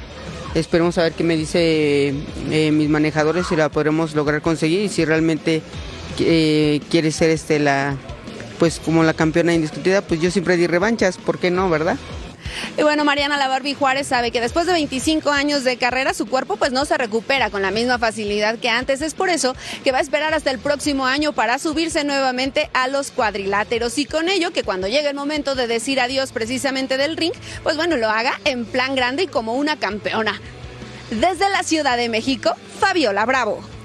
[0.58, 2.12] Esperemos a ver qué me dice
[2.50, 5.62] eh, mis manejadores si la podremos lograr conseguir y si realmente
[6.18, 7.96] eh, quiere ser este la
[8.58, 11.96] pues como la campeona indiscutida, pues yo siempre di revanchas, ¿por qué no, verdad?
[12.76, 16.26] Y bueno, Mariana La Barbie Juárez sabe que después de 25 años de carrera su
[16.26, 19.02] cuerpo pues no se recupera con la misma facilidad que antes.
[19.02, 22.88] Es por eso que va a esperar hasta el próximo año para subirse nuevamente a
[22.88, 27.16] los cuadriláteros y con ello que cuando llegue el momento de decir adiós precisamente del
[27.16, 27.32] ring,
[27.62, 30.40] pues bueno, lo haga en plan grande y como una campeona.
[31.10, 33.77] Desde la Ciudad de México, Fabiola Bravo.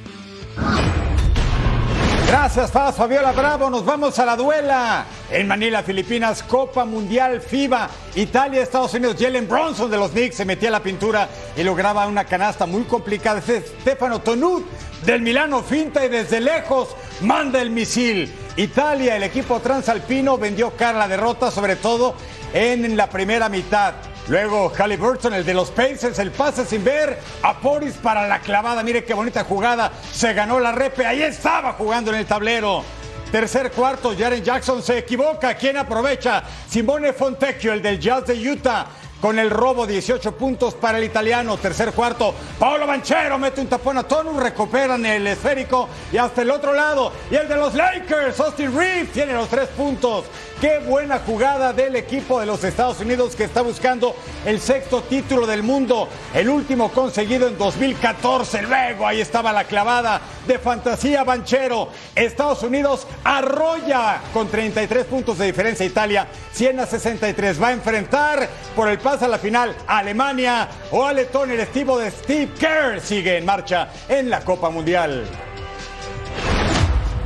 [2.34, 3.70] Gracias, Fabiola Bravo.
[3.70, 5.06] Nos vamos a la duela.
[5.30, 7.88] En Manila, Filipinas, Copa Mundial FIBA.
[8.16, 9.18] Italia, Estados Unidos.
[9.20, 12.86] Jalen Bronson de los Knicks se metía a la pintura y lograba una canasta muy
[12.86, 13.40] complicada.
[13.40, 14.66] Stefano Tonut
[15.06, 18.34] del Milano finta y desde lejos manda el misil.
[18.58, 22.16] Italia, el equipo transalpino, vendió cara la derrota, sobre todo
[22.52, 23.94] en la primera mitad.
[24.28, 28.82] Luego Halliburton, el de los Pacers, el pase sin ver a Poris para la clavada.
[28.82, 29.92] Mire qué bonita jugada.
[30.12, 31.06] Se ganó la repe.
[31.06, 32.84] Ahí estaba jugando en el tablero.
[33.32, 35.56] Tercer cuarto, Jaren Jackson se equivoca.
[35.56, 36.44] ¿Quién aprovecha?
[36.70, 38.88] Simone Fontecchio, el del Jazz de Utah
[39.24, 41.56] con el robo, 18 puntos para el italiano.
[41.56, 46.52] Tercer cuarto, Paolo Banchero mete un tapón a Tonu, recuperan el esférico y hasta el
[46.52, 47.12] otro lado.
[47.32, 50.26] Y el de los Lakers, Austin Reeves, tiene los tres puntos.
[50.64, 55.46] Qué buena jugada del equipo de los Estados Unidos que está buscando el sexto título
[55.46, 58.62] del mundo, el último conseguido en 2014.
[58.62, 61.90] Luego ahí estaba la clavada de fantasía Banchero.
[62.16, 67.62] Estados Unidos arrolla con 33 puntos de diferencia Italia, 100 a 63.
[67.62, 71.56] Va a enfrentar por el pase a la final a Alemania o a Letonia.
[71.56, 75.26] El estivo de Steve Kerr sigue en marcha en la Copa Mundial.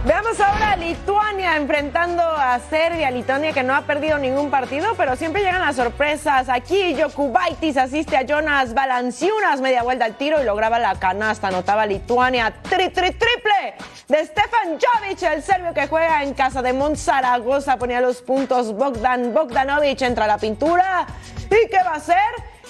[0.08, 3.12] Veamos ahora a Lituania enfrentando a Serbia.
[3.12, 6.48] Lituania que no ha perdido ningún partido, pero siempre llegan las sorpresas.
[6.48, 11.50] Aquí Jokubaitis asiste a Jonas Valanciunas, media vuelta al tiro y lograba la canasta.
[11.50, 12.54] Anotaba Lituania.
[12.70, 13.76] Tri, tri, triple
[14.08, 17.76] de Stefan Jovic, el serbio que juega en casa de Monzaragoza.
[17.76, 21.06] Ponía los puntos Bogdan Bogdanovic entra a la pintura.
[21.50, 22.16] ¿Y qué va a hacer?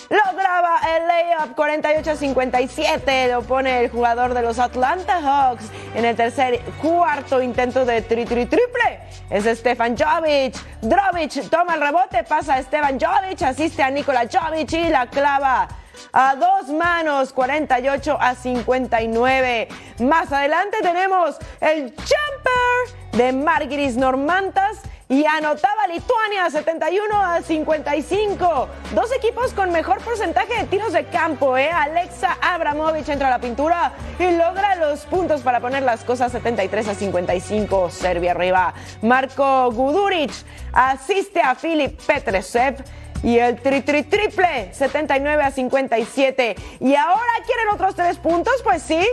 [0.09, 3.27] Lograba el layup 48 a 57.
[3.31, 5.65] Lo pone el jugador de los Atlanta Hawks
[5.95, 8.99] en el tercer cuarto intento de tri, tri triple.
[9.29, 10.55] Es Stefan Jovic.
[10.81, 15.67] Drovic toma el rebote, pasa a Stefan Jovic, asiste a Nikola Jovic y la clava
[16.13, 19.67] a dos manos, 48 a 59.
[19.99, 28.67] Más adelante tenemos el jumper de Margiris Normantas y anotaba Lituania 71 a 55.
[28.93, 31.57] Dos equipos con mejor porcentaje de tiros de campo.
[31.57, 31.69] ¿eh?
[31.69, 36.89] Alexa Abramovich entra a la pintura y logra los puntos para poner las cosas 73
[36.89, 37.89] a 55.
[37.89, 38.73] Serbia arriba.
[39.01, 40.31] Marco Guduric
[40.73, 42.83] asiste a Filip Petresev.
[43.23, 46.55] Y el tri, tri triple, 79 a 57.
[46.79, 49.05] Y ahora quieren otros tres puntos, pues sí.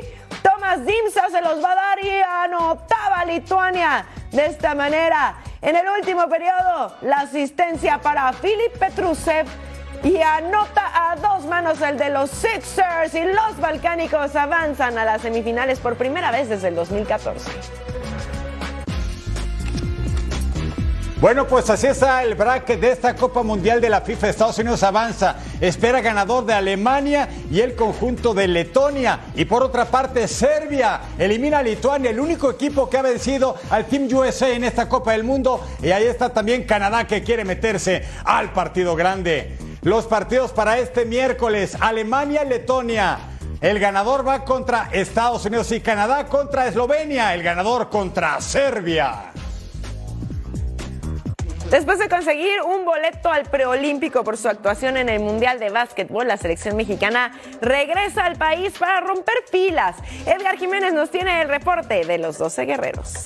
[0.42, 5.36] Tomás Dimsa se los va a dar y anotaba Lituania de esta manera.
[5.62, 9.46] En el último periodo, la asistencia para Filip Petrusev
[10.02, 15.22] y anota a dos manos el de los Sixers y los balcánicos avanzan a las
[15.22, 17.50] semifinales por primera vez desde el 2014.
[21.24, 24.28] Bueno, pues así está el bracket de esta Copa Mundial de la FIFA.
[24.28, 29.20] Estados Unidos avanza, espera ganador de Alemania y el conjunto de Letonia.
[29.34, 33.86] Y por otra parte, Serbia elimina a Lituania, el único equipo que ha vencido al
[33.86, 35.66] Team USA en esta Copa del Mundo.
[35.82, 39.56] Y ahí está también Canadá que quiere meterse al partido grande.
[39.80, 43.18] Los partidos para este miércoles, Alemania-Letonia.
[43.62, 47.32] El ganador va contra Estados Unidos y Canadá contra Eslovenia.
[47.32, 49.32] El ganador contra Serbia.
[51.74, 56.28] Después de conseguir un boleto al preolímpico por su actuación en el Mundial de Básquetbol,
[56.28, 59.96] la selección mexicana regresa al país para romper filas.
[60.24, 63.24] Edgar Jiménez nos tiene el reporte de los 12 guerreros.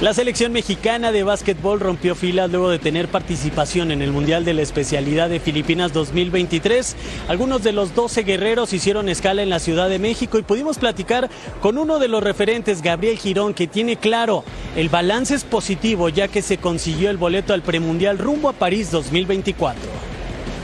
[0.00, 4.54] La selección mexicana de básquetbol rompió filas luego de tener participación en el Mundial de
[4.54, 6.94] la Especialidad de Filipinas 2023.
[7.26, 11.28] Algunos de los 12 guerreros hicieron escala en la Ciudad de México y pudimos platicar
[11.60, 14.44] con uno de los referentes, Gabriel Girón, que tiene claro,
[14.76, 18.92] el balance es positivo ya que se consiguió el boleto al premundial rumbo a París
[18.92, 19.82] 2024.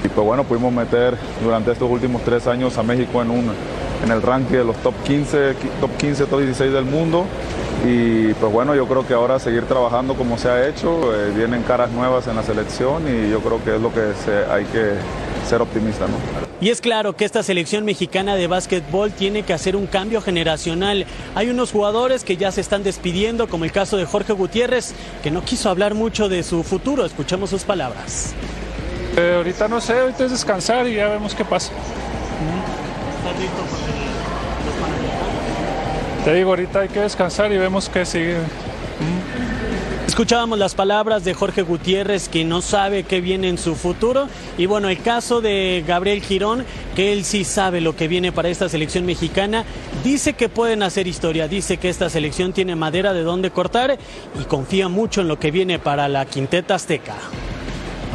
[0.05, 3.51] Y pues bueno, pudimos meter durante estos últimos tres años a México en, un,
[4.05, 7.27] en el ranking de los top 15, top 15, top 16 del mundo.
[7.87, 11.62] Y pues bueno, yo creo que ahora seguir trabajando como se ha hecho, eh, vienen
[11.62, 14.94] caras nuevas en la selección y yo creo que es lo que se, hay que
[15.47, 16.07] ser optimista.
[16.07, 16.14] ¿no?
[16.62, 21.05] Y es claro que esta selección mexicana de básquetbol tiene que hacer un cambio generacional.
[21.35, 25.31] Hay unos jugadores que ya se están despidiendo, como el caso de Jorge Gutiérrez, que
[25.31, 27.05] no quiso hablar mucho de su futuro.
[27.05, 28.35] Escuchemos sus palabras.
[29.16, 31.70] Eh, ahorita no sé, ahorita es descansar y ya vemos qué pasa.
[36.25, 38.39] Te digo, ahorita hay que descansar y vemos qué sigue.
[40.07, 44.65] Escuchábamos las palabras de Jorge Gutiérrez que no sabe qué viene en su futuro y
[44.65, 46.65] bueno, el caso de Gabriel Girón,
[46.97, 49.65] que él sí sabe lo que viene para esta selección mexicana,
[50.03, 53.99] dice que pueden hacer historia, dice que esta selección tiene madera de dónde cortar
[54.41, 57.17] y confía mucho en lo que viene para la quinteta azteca.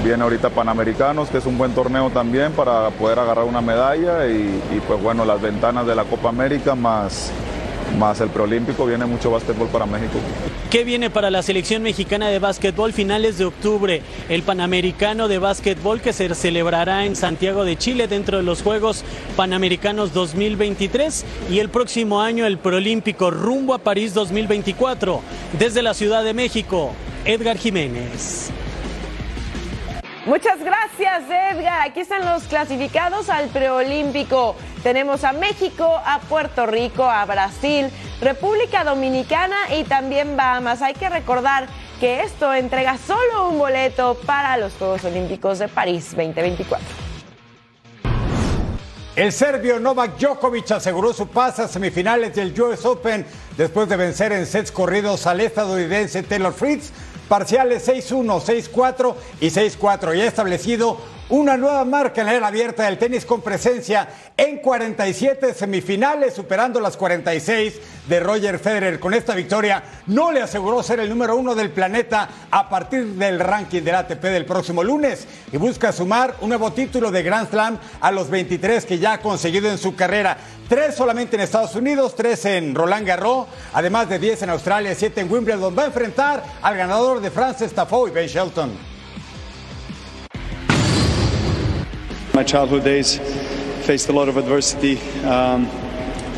[0.04, 4.62] Viene ahorita Panamericanos, que es un buen torneo también para poder agarrar una medalla y,
[4.76, 7.32] y pues bueno, las ventanas de la Copa América más
[7.97, 10.19] más el preolímpico, viene mucho básquetbol para México.
[10.69, 12.93] ¿Qué viene para la selección mexicana de básquetbol?
[12.93, 18.38] Finales de octubre, el Panamericano de básquetbol que se celebrará en Santiago de Chile dentro
[18.38, 19.04] de los Juegos
[19.36, 25.21] Panamericanos 2023 y el próximo año el preolímpico rumbo a París 2024.
[25.58, 26.91] Desde la Ciudad de México,
[27.25, 28.52] Edgar Jiménez.
[30.29, 31.81] Muchas gracias, Edgar.
[31.81, 34.55] Aquí están los clasificados al preolímpico.
[34.83, 37.89] Tenemos a México, a Puerto Rico, a Brasil,
[38.21, 40.83] República Dominicana y también Bahamas.
[40.83, 41.65] Hay que recordar
[41.99, 46.85] que esto entrega solo un boleto para los Juegos Olímpicos de París 2024.
[49.15, 53.25] El serbio Novak Djokovic aseguró su pase a semifinales del US Open
[53.57, 56.91] después de vencer en sets corridos al estadounidense Taylor Fritz
[57.29, 60.97] parciales 6-1, 6-4 y 6-4 y ha establecido
[61.29, 66.79] una nueva marca en la era abierta del tenis con presencia en 47 semifinales, superando
[66.79, 67.75] las 46
[68.07, 68.99] de Roger Federer.
[68.99, 73.39] Con esta victoria no le aseguró ser el número uno del planeta a partir del
[73.39, 77.77] ranking del ATP del próximo lunes y busca sumar un nuevo título de Grand Slam
[78.01, 80.35] a los 23 que ya ha conseguido en su carrera.
[80.67, 85.21] Tres solamente en Estados Unidos, tres en Roland Garros, además de 10 en Australia, 7
[85.21, 85.77] en Wimbledon.
[85.77, 88.88] Va a enfrentar al ganador de Frances Tafoe y Ben Shelton.
[92.39, 93.17] My childhood days
[93.86, 95.65] faced a lot of adversity um,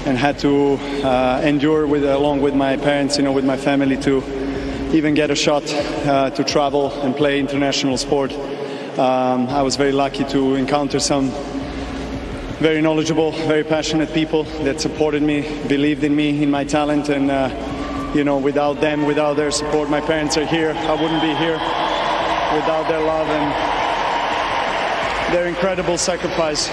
[0.08, 3.98] and had to uh, endure with, along with my parents, you know, with my family
[3.98, 4.24] to
[4.96, 8.34] even get a shot uh, to travel and play international sport.
[8.98, 11.30] Um, I was very lucky to encounter some
[12.58, 17.30] very knowledgeable, very passionate people that supported me, believed in me, in my talent, and
[17.30, 20.72] uh, you know, without them, without their support, my parents are here.
[20.72, 21.60] I wouldn't be here
[22.58, 23.81] without their love and
[25.32, 26.70] their incredible sacrifice.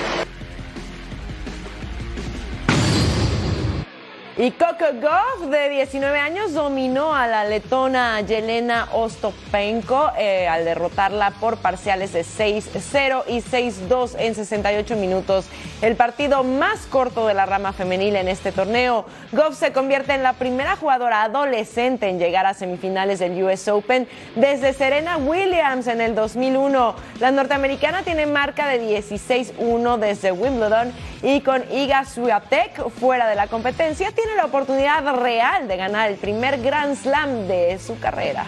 [4.41, 11.33] Y Coco Goff, de 19 años, dominó a la letona Yelena Ostopenko eh, al derrotarla
[11.41, 15.47] por parciales de 6-0 y 6-2 en 68 minutos.
[15.83, 19.07] El partido más corto de la rama femenil en este torneo.
[19.33, 24.07] Goff se convierte en la primera jugadora adolescente en llegar a semifinales del US Open
[24.37, 26.95] desde Serena Williams en el 2001.
[27.19, 33.47] La norteamericana tiene marca de 16-1 desde Wimbledon y con Iga Swiatek fuera de la
[33.47, 38.47] competencia tiene la oportunidad real de ganar el primer Grand Slam de su carrera.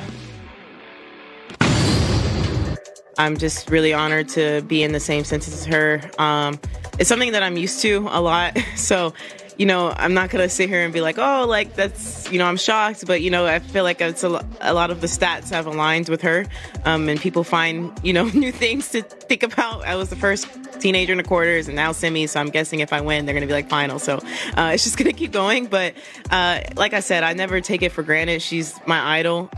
[3.18, 6.00] I'm just really honored to be in the same sentence as her.
[6.18, 6.58] Um,
[6.98, 8.56] it's something that I'm used to a lot.
[8.76, 9.12] So,
[9.60, 12.38] you know, I'm not going to sit here and be like, oh, like that's, you
[12.38, 13.06] know, I'm shocked.
[13.06, 16.08] But, you know, I feel like it's a, a lot of the stats have aligned
[16.08, 16.46] with her.
[16.86, 19.84] Um, and people find, you know, new things to think about.
[19.84, 20.48] I was the first
[20.80, 22.26] teenager in the quarters and now semi.
[22.26, 23.98] So I'm guessing if I win, they're going to be like final.
[23.98, 24.16] So
[24.56, 25.66] uh, it's just going to keep going.
[25.66, 25.92] But
[26.30, 28.40] uh, like I said, I never take it for granted.
[28.40, 29.50] She's my idol.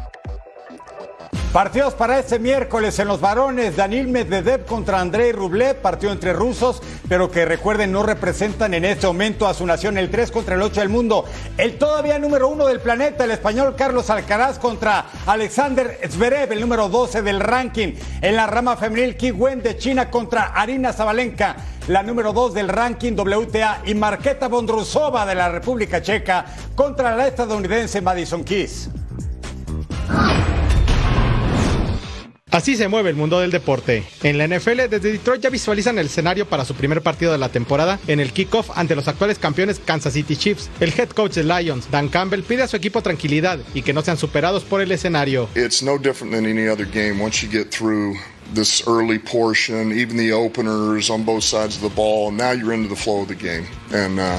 [1.52, 3.76] Partidos para este miércoles en los varones.
[3.76, 6.80] Daniel Medvedev contra Andrei Rublev, partido entre rusos,
[7.10, 10.62] pero que recuerden no representan en este momento a su nación el 3 contra el
[10.62, 11.26] 8 del mundo.
[11.58, 16.88] El todavía número 1 del planeta, el español Carlos Alcaraz contra Alexander Zverev, el número
[16.88, 17.96] 12 del ranking.
[18.22, 21.56] En la rama femenil, Ki Wen de China contra Arina Zabalenka,
[21.88, 23.82] la número 2 del ranking WTA.
[23.84, 28.88] Y Marqueta Bondrusova de la República Checa contra la estadounidense Madison Keys.
[32.52, 34.04] Así se mueve el mundo del deporte.
[34.22, 37.48] En la NFL, desde Detroit ya visualizan el escenario para su primer partido de la
[37.48, 40.68] temporada en el kickoff ante los actuales campeones Kansas City Chiefs.
[40.78, 44.02] El head coach de Lions, Dan Campbell, pide a su equipo tranquilidad y que no
[44.02, 45.48] sean superados por el escenario.
[45.54, 47.22] It's no different than any other game.
[47.22, 48.18] Once you get through
[48.54, 52.94] this early portion, even the openers on both sides of the ball, now you're into
[52.94, 53.66] the flow of the game.
[53.90, 54.38] And uh,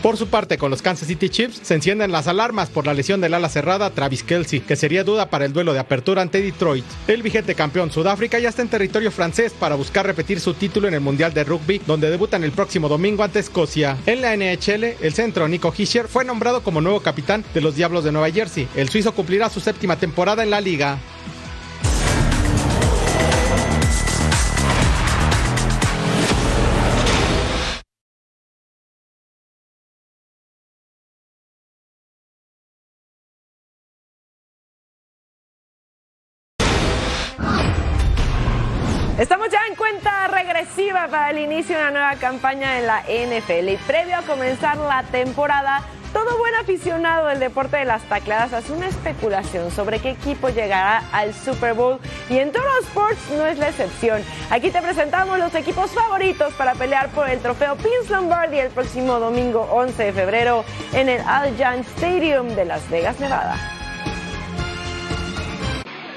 [0.00, 3.20] Por su parte, con los Kansas City Chiefs se encienden las alarmas por la lesión
[3.20, 6.84] del ala cerrada Travis Kelsey, que sería duda para el duelo de apertura ante Detroit.
[7.08, 10.94] El vigente campeón Sudáfrica ya está en territorio francés para buscar repetir su título en
[10.94, 13.98] el Mundial de Rugby, donde debutan el próximo domingo ante Escocia.
[14.06, 18.04] En la NHL, el centro Nico Hischer fue nombrado como nuevo capitán de los Diablos
[18.04, 18.68] de Nueva Jersey.
[18.76, 20.98] El suizo cumplirá su séptima temporada en la liga.
[39.20, 43.68] Estamos ya en cuenta regresiva para el inicio de una nueva campaña en la NFL
[43.68, 45.82] y previo a comenzar la temporada,
[46.14, 51.02] todo buen aficionado del deporte de las tacleadas hace una especulación sobre qué equipo llegará
[51.12, 51.98] al Super Bowl
[52.30, 54.22] y en Toro Sports no es la excepción.
[54.48, 59.20] Aquí te presentamos los equipos favoritos para pelear por el trofeo Vince Lombardi el próximo
[59.20, 60.64] domingo 11 de febrero
[60.94, 63.79] en el Allianz Stadium de Las Vegas, Nevada.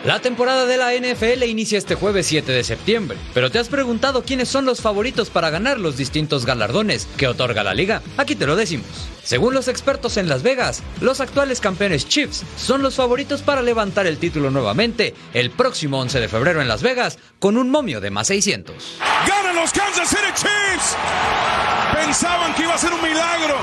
[0.06, 4.24] La temporada de la NFL inicia este jueves 7 de septiembre, pero ¿te has preguntado
[4.24, 8.02] quiénes son los favoritos para ganar los distintos galardones que otorga la liga?
[8.18, 9.13] Aquí te lo decimos.
[9.24, 14.06] Según los expertos en Las Vegas, los actuales campeones Chiefs son los favoritos para levantar
[14.06, 18.12] el título nuevamente el próximo 11 de febrero en Las Vegas con un momio de
[18.12, 18.98] más 600.
[19.26, 20.98] ¡Ganan los Kansas City Chiefs!
[21.94, 23.56] Pensaban que iba a ser un milagro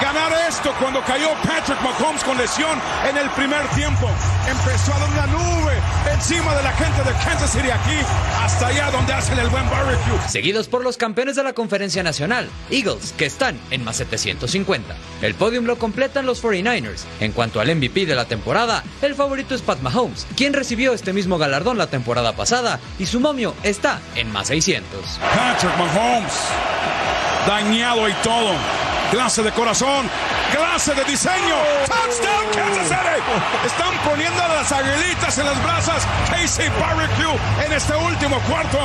[0.00, 4.08] ganar esto cuando cayó Patrick Mahomes con lesión en el primer tiempo.
[4.48, 5.74] Empezó a dar una nube
[6.20, 7.96] encima de la gente de Kansas City aquí
[8.42, 10.18] hasta allá donde hacen el buen barbecue.
[10.28, 14.94] Seguidos por los campeones de la Conferencia Nacional, Eagles, que están en más 750.
[15.22, 17.04] El podium lo completan los 49ers.
[17.20, 21.14] En cuanto al MVP de la temporada, el favorito es Pat Mahomes, quien recibió este
[21.14, 25.00] mismo galardón la temporada pasada y su momio está en más 600.
[25.34, 26.34] Patrick Mahomes,
[27.46, 28.52] dañado y todo.
[29.10, 30.08] Clase de corazón,
[30.52, 31.56] clase de diseño.
[31.86, 32.59] Touchdown.
[33.64, 36.06] Están poniendo las aguilitas en las brasas.
[36.28, 38.78] Casey Barbecue en este último cuarto.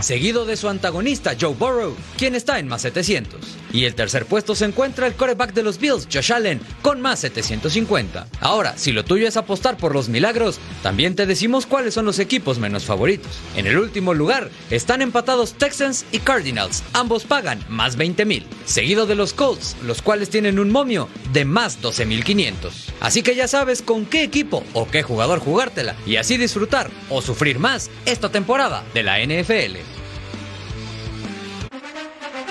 [0.00, 3.40] Seguido de su antagonista Joe Burrow, quien está en más 700.
[3.72, 7.18] Y el tercer puesto se encuentra el quarterback de los Bills, Josh Allen, con más
[7.20, 8.28] 750.
[8.40, 12.20] Ahora, si lo tuyo es apostar por los milagros, también te decimos cuáles son los
[12.20, 13.32] equipos menos favoritos.
[13.56, 18.46] En el último lugar están empatados Texans y Cardinals, ambos pagan más 20 mil.
[18.66, 22.70] Seguido de los Colts, los cuales tienen un momio de más 12.500.
[23.00, 27.22] Así que ya sabes con qué equipo o qué jugador jugártela y así disfrutar o
[27.22, 29.98] sufrir más esta temporada de la NFL.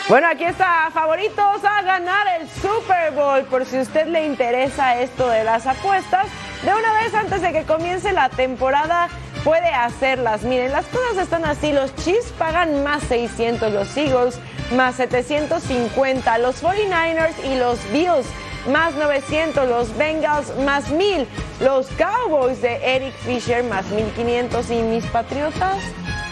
[0.09, 3.43] Bueno, aquí está, favoritos a ganar el Super Bowl.
[3.43, 6.28] Por si a usted le interesa esto de las apuestas,
[6.63, 9.09] de una vez antes de que comience la temporada
[9.43, 10.43] puede hacerlas.
[10.43, 11.73] Miren, las cosas están así.
[11.73, 14.39] Los Chiefs pagan más 600, los Eagles
[14.71, 18.28] más 750, los 49ers y los Bills
[18.68, 21.28] más 900, los Bengals más 1000,
[21.61, 25.78] los Cowboys de Eric Fisher más 1500 y mis Patriotas.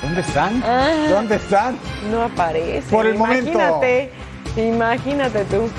[0.01, 0.63] ¿Dónde están?
[0.65, 1.07] Ah.
[1.09, 1.77] ¿Dónde están?
[2.11, 2.89] No aparece.
[2.89, 3.51] Por el momento.
[3.51, 4.11] Imagínate,
[4.57, 5.69] imagínate tú.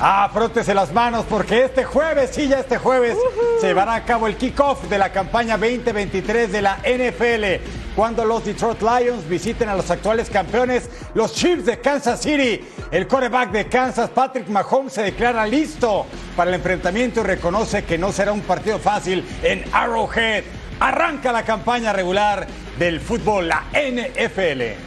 [0.00, 3.16] Ah, frótese las manos porque este jueves, sí, ya este jueves,
[3.60, 7.62] se llevará a cabo el kickoff de la campaña 2023 de la NFL,
[7.96, 12.60] cuando los Detroit Lions visiten a los actuales campeones, los Chiefs de Kansas City.
[12.90, 17.96] El quarterback de Kansas, Patrick Mahomes, se declara listo para el enfrentamiento y reconoce que
[17.96, 20.44] no será un partido fácil en Arrowhead.
[20.78, 22.46] Arranca la campaña regular
[22.78, 24.85] del fútbol, la NFL.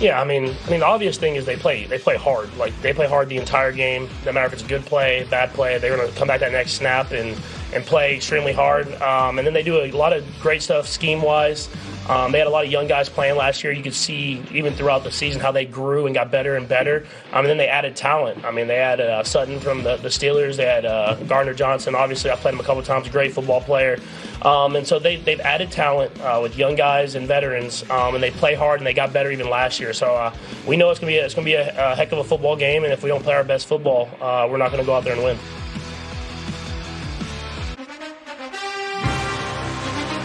[0.00, 2.56] Yeah, I mean, I mean, the obvious thing is they play they play hard.
[2.56, 4.08] Like they play hard the entire game.
[4.24, 6.52] No matter if it's a good play, bad play, they're going to come back that
[6.52, 7.36] next snap and
[7.72, 8.92] and play extremely hard.
[9.02, 11.68] Um, and then they do a lot of great stuff scheme wise.
[12.08, 13.72] Um, they had a lot of young guys playing last year.
[13.72, 17.06] You could see even throughout the season how they grew and got better and better.
[17.32, 18.44] Um, and then they added talent.
[18.44, 20.56] I mean, they had uh, Sutton from the, the Steelers.
[20.56, 21.94] They had uh, Gardner Johnson.
[21.94, 23.08] Obviously, I played him a couple times.
[23.08, 23.98] Great football player.
[24.42, 28.22] Um, and so they, they've added talent uh, with young guys and veterans, um, and
[28.22, 29.92] they play hard and they got better even last year.
[29.92, 30.34] So uh,
[30.66, 32.54] we know it's gonna be a, it's gonna be a, a heck of a football
[32.54, 35.04] game, and if we don't play our best football, uh, we're not gonna go out
[35.04, 35.36] there and win.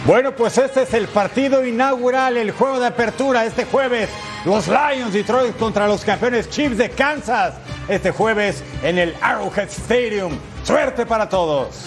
[0.06, 4.10] Bueno, pues este es el partido inaugural, el juego de apertura este jueves
[4.44, 7.54] los Lions Detroit contra los campeones Chiefs de Kansas
[7.88, 10.38] este jueves en el Arrowhead Stadium.
[10.62, 11.86] Suerte para todos.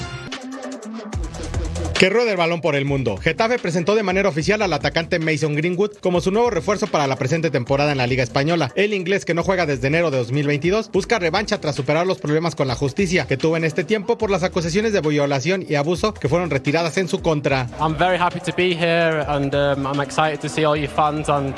[2.00, 3.18] Que ruede el balón por el mundo.
[3.18, 7.16] Getafe presentó de manera oficial al atacante Mason Greenwood como su nuevo refuerzo para la
[7.16, 8.72] presente temporada en la Liga Española.
[8.76, 12.54] El inglés que no juega desde enero de 2022 busca revancha tras superar los problemas
[12.54, 16.14] con la justicia que tuvo en este tiempo por las acusaciones de violación y abuso
[16.14, 17.68] que fueron retiradas en su contra.
[17.80, 21.30] I'm very happy to be here and um, I'm excited to see all your fans
[21.30, 21.56] and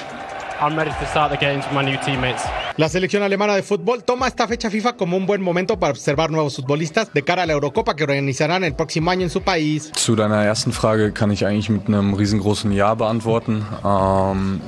[0.62, 2.44] I'm ready to start the games with my new teammates.
[2.80, 6.32] La selección alemana de fútbol toma esta fecha FIFA como un buen momento para observar
[6.32, 9.92] nuevos futbolistas de cara a la Eurocopa que organizarán el próximo año en su país.
[9.98, 13.66] Zu deiner ersten Frage kann ich eigentlich mit einem riesengroßen Ja beantworten.
[13.84, 14.62] Ähm,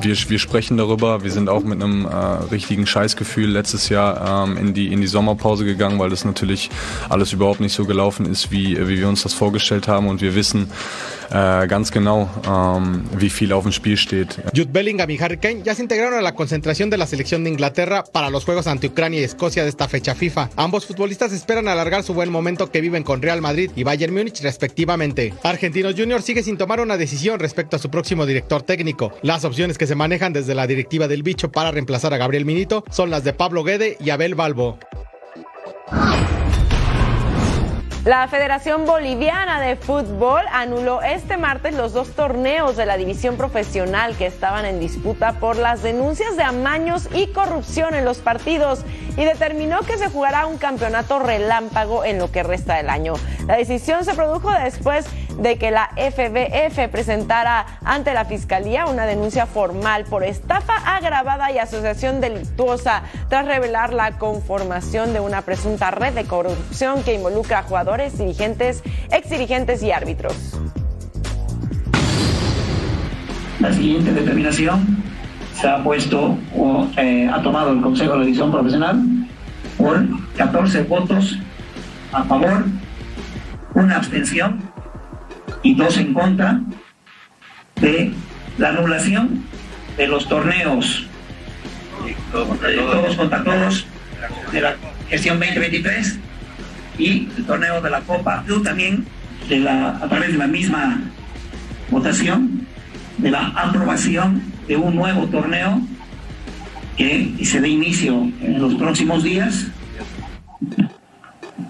[0.00, 1.22] wir, wir sprechen darüber.
[1.22, 2.14] Wir sind auch mit einem äh,
[2.50, 6.70] richtigen Scheißgefühl letztes Jahr ähm, in, die, in die Sommerpause gegangen, weil das natürlich
[7.10, 10.08] alles überhaupt nicht so gelaufen ist, wie, wie wir uns das vorgestellt haben.
[10.08, 10.70] Und wir wissen
[11.30, 14.38] äh, ganz genau, ähm, wie viel auf dem Spiel steht.
[14.54, 17.50] Jude Bellingham y Harry Kane ya se integraron a la concentración de la selección de
[17.50, 20.50] Inglaterra para los juegos ante Ucrania y Escocia de esta fecha FIFA.
[20.54, 24.42] Ambos futbolistas esperan alargar su buen momento que viven con Real Madrid y Bayern Múnich
[24.42, 25.34] respectivamente.
[25.42, 29.12] Argentinos Junior sigue sin tomar una decisión respecto a su próximo director técnico.
[29.22, 32.84] Las opciones que se manejan desde la directiva del bicho para reemplazar a Gabriel Minito
[32.90, 34.78] son las de Pablo Guede y Abel Balbo.
[38.04, 44.14] La Federación Boliviana de Fútbol anuló este martes los dos torneos de la división profesional
[44.18, 48.84] que estaban en disputa por las denuncias de amaños y corrupción en los partidos
[49.16, 53.14] y determinó que se jugará un campeonato relámpago en lo que resta del año.
[53.46, 55.06] La decisión se produjo después
[55.38, 61.58] de que la FBF presentara ante la Fiscalía una denuncia formal por estafa agravada y
[61.58, 67.62] asociación delictuosa tras revelar la conformación de una presunta red de corrupción que involucra a
[67.62, 68.82] jugadores, dirigentes,
[69.12, 70.34] exdirigentes y árbitros.
[73.60, 75.02] La siguiente determinación
[75.54, 79.00] se ha puesto o eh, ha tomado el Consejo de la División Profesional
[79.78, 80.04] por
[80.36, 81.38] 14 votos
[82.12, 82.64] a favor,
[83.74, 84.60] una abstención
[85.62, 86.60] y dos en contra
[87.80, 88.12] de
[88.58, 89.44] la anulación
[89.96, 91.06] de los torneos.
[92.06, 93.16] Eh, todos.
[93.16, 93.86] Contra todos
[94.52, 94.74] de la
[95.08, 96.18] gestión 2023
[96.98, 98.44] y el torneo de la Copa.
[98.62, 99.04] También
[99.48, 101.00] de la, a través de la misma
[101.90, 102.66] votación
[103.18, 105.80] de la aprobación de un nuevo torneo
[106.96, 109.66] que se dé inicio en los próximos días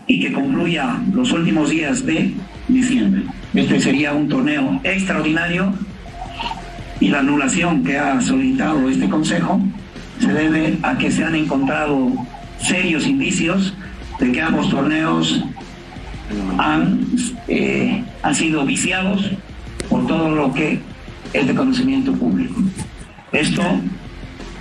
[0.06, 2.32] y que concluya los últimos días de
[2.68, 3.22] diciembre.
[3.54, 5.72] Este sería un torneo extraordinario
[7.00, 9.60] y la anulación que ha solicitado este Consejo
[10.20, 12.12] se debe a que se han encontrado
[12.58, 13.74] serios indicios
[14.32, 15.42] que ambos torneos
[16.58, 17.06] han,
[17.48, 19.30] eh, han sido viciados
[19.88, 20.80] por todo lo que
[21.32, 22.60] es de conocimiento público.
[23.32, 23.62] Esto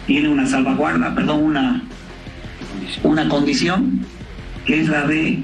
[0.07, 1.84] tiene una salvaguarda, perdón, una,
[3.03, 4.05] una condición
[4.66, 5.39] que es la de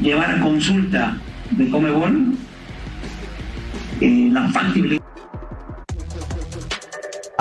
[0.00, 1.16] llevar a consulta
[1.50, 2.34] de Comebol
[4.00, 5.09] eh, la factibilidad.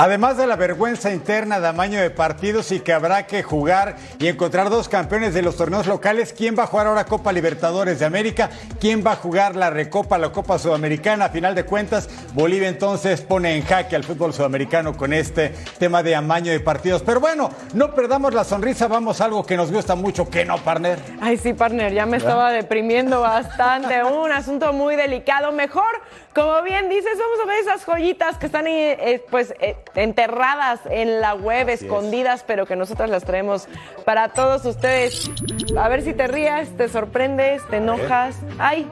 [0.02, 4.28] Además de la vergüenza interna de amaño de partidos y que habrá que jugar y
[4.28, 8.06] encontrar dos campeones de los torneos locales, ¿quién va a jugar ahora Copa Libertadores de
[8.06, 8.50] América?
[8.80, 11.26] ¿Quién va a jugar la Recopa, la Copa Sudamericana?
[11.26, 16.02] A final de cuentas, Bolivia entonces pone en jaque al fútbol sudamericano con este tema
[16.02, 17.02] de amaño de partidos.
[17.02, 20.60] Pero bueno, no perdamos la sonrisa, vamos a algo que nos gusta mucho, que no,
[20.60, 20.98] partner.
[21.20, 24.02] Ay, sí, partner, ya me estaba deprimiendo bastante.
[24.02, 25.52] Un asunto muy delicado.
[25.52, 25.92] Mejor,
[26.34, 31.22] como bien dices, vamos a ver esas joyitas que están eh, pues, eh, enterradas en
[31.22, 33.68] la web, escondidas, pero que nosotros las traemos
[34.06, 35.30] para todos ustedes.
[35.78, 38.36] A ver si te rías, te sorprendes, te enojas.
[38.58, 38.88] ¡Ay!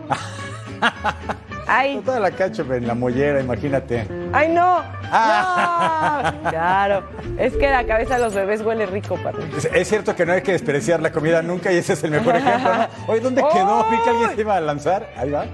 [1.67, 2.01] ¡Ay!
[2.05, 4.07] Toda la cacho en la mollera, imagínate.
[4.31, 4.81] ¡Ay, no!
[4.81, 6.49] ¡No!
[6.49, 7.03] Claro.
[7.37, 9.43] Es que la cabeza de los bebés huele rico, padre.
[9.57, 12.11] Es, es cierto que no hay que despreciar la comida nunca y ese es el
[12.11, 12.87] mejor ejemplo, ¿no?
[13.07, 13.85] Oye, ¿dónde quedó?
[13.89, 15.09] Vi que alguien se iba a lanzar.
[15.17, 15.45] Ahí va.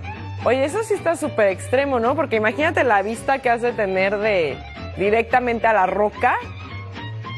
[0.46, 2.16] Oye, eso sí está súper extremo, ¿no?
[2.16, 4.58] Porque imagínate la vista que has de tener de
[4.98, 6.36] directamente a la roca.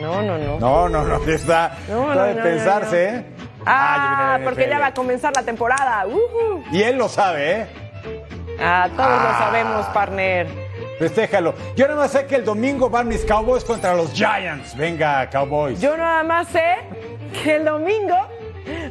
[0.02, 0.60] No, no, no.
[0.60, 3.26] No, no, no, está, No, está no, de no, pensarse, ¿eh?
[3.66, 6.06] Ah, la porque ya va a comenzar la temporada.
[6.08, 6.64] Ujú.
[6.72, 7.68] Y él lo sabe, ¿eh?
[8.60, 9.36] Ah, todos lo Ah.
[9.40, 10.48] sabemos, partner.
[11.00, 11.54] Festéjalo.
[11.76, 14.76] Yo nada más sé que el domingo van mis Cowboys contra los Giants.
[14.78, 15.80] Venga, Cowboys.
[15.82, 16.64] Yo nada más sé
[17.44, 18.16] que el domingo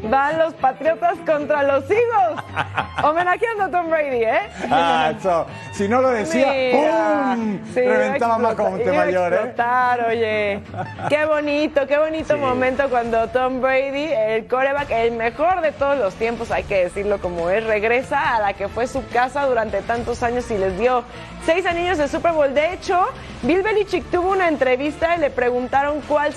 [0.02, 2.42] van los Patriotas contra los Eagles.
[3.02, 4.38] Homenajeando a Tom Brady, ¿eh?
[4.70, 5.46] Ah, eso.
[5.72, 7.58] Si no lo decía, Mira, ¡pum!
[7.74, 9.36] sí, Reventaba más como a Montemayor, ¿eh?
[9.36, 10.62] explotar, oye.
[11.08, 16.14] Qué bonito, qué bonito momento cuando Tom Brady, el coreback, el mejor de todos los
[16.14, 20.22] tiempos, hay que decirlo como es, regresa a la que fue su casa durante tantos
[20.22, 21.04] años y les dio
[21.44, 22.54] seis anillos de Super Bowl.
[22.54, 23.06] De hecho,
[23.42, 26.32] Bill Belichick tuvo una entrevista y le preguntaron cuál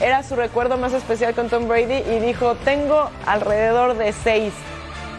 [0.00, 2.77] era su recuerdo más especial con Tom Brady y dijo, tengo
[3.26, 4.52] alrededor de seis.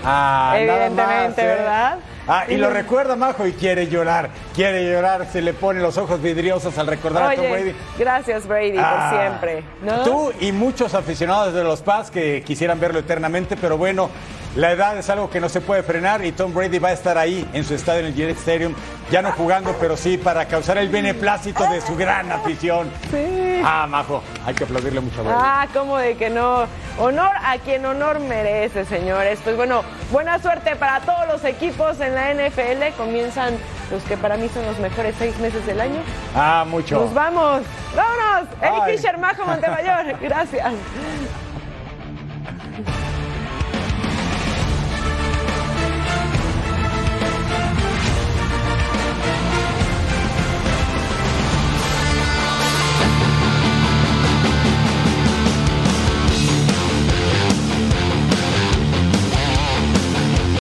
[0.04, 1.46] Ah, nada Evidentemente, más, ¿eh?
[1.46, 1.98] ¿verdad?
[2.28, 4.30] Ah, y Y lo recuerda, Majo, y quiere llorar.
[4.56, 7.74] Quiere llorar, se le ponen los ojos vidriosos al recordar a Tom Brady.
[7.98, 9.64] Gracias Brady Ah, por siempre.
[9.82, 10.04] ¿no?
[10.04, 14.10] Tú y muchos aficionados de los Paz que quisieran verlo eternamente, pero bueno,
[14.56, 17.18] la edad es algo que no se puede frenar y Tom Brady va a estar
[17.18, 18.74] ahí en su estadio en el Gillette Stadium,
[19.12, 22.90] ya no jugando, pero sí para causar el beneplácito de su gran afición.
[23.10, 23.62] Sí.
[23.64, 25.24] Ah, Majo, hay que aplaudirle mucho.
[25.28, 26.66] Ah, como de que no.
[26.98, 29.40] Honor a quien honor merece, señores.
[29.44, 32.96] Pues bueno, buena suerte para todos los equipos en la NFL.
[32.98, 33.58] Comienzan
[33.92, 36.02] los que para mí son los mejores seis meses del año.
[36.36, 37.00] Ah, mucho.
[37.00, 37.62] Nos vamos.
[37.96, 38.50] ¡Vámonos!
[38.62, 38.98] Eric.
[38.98, 40.20] Fisher, Majo Montemayor.
[40.22, 40.74] Gracias.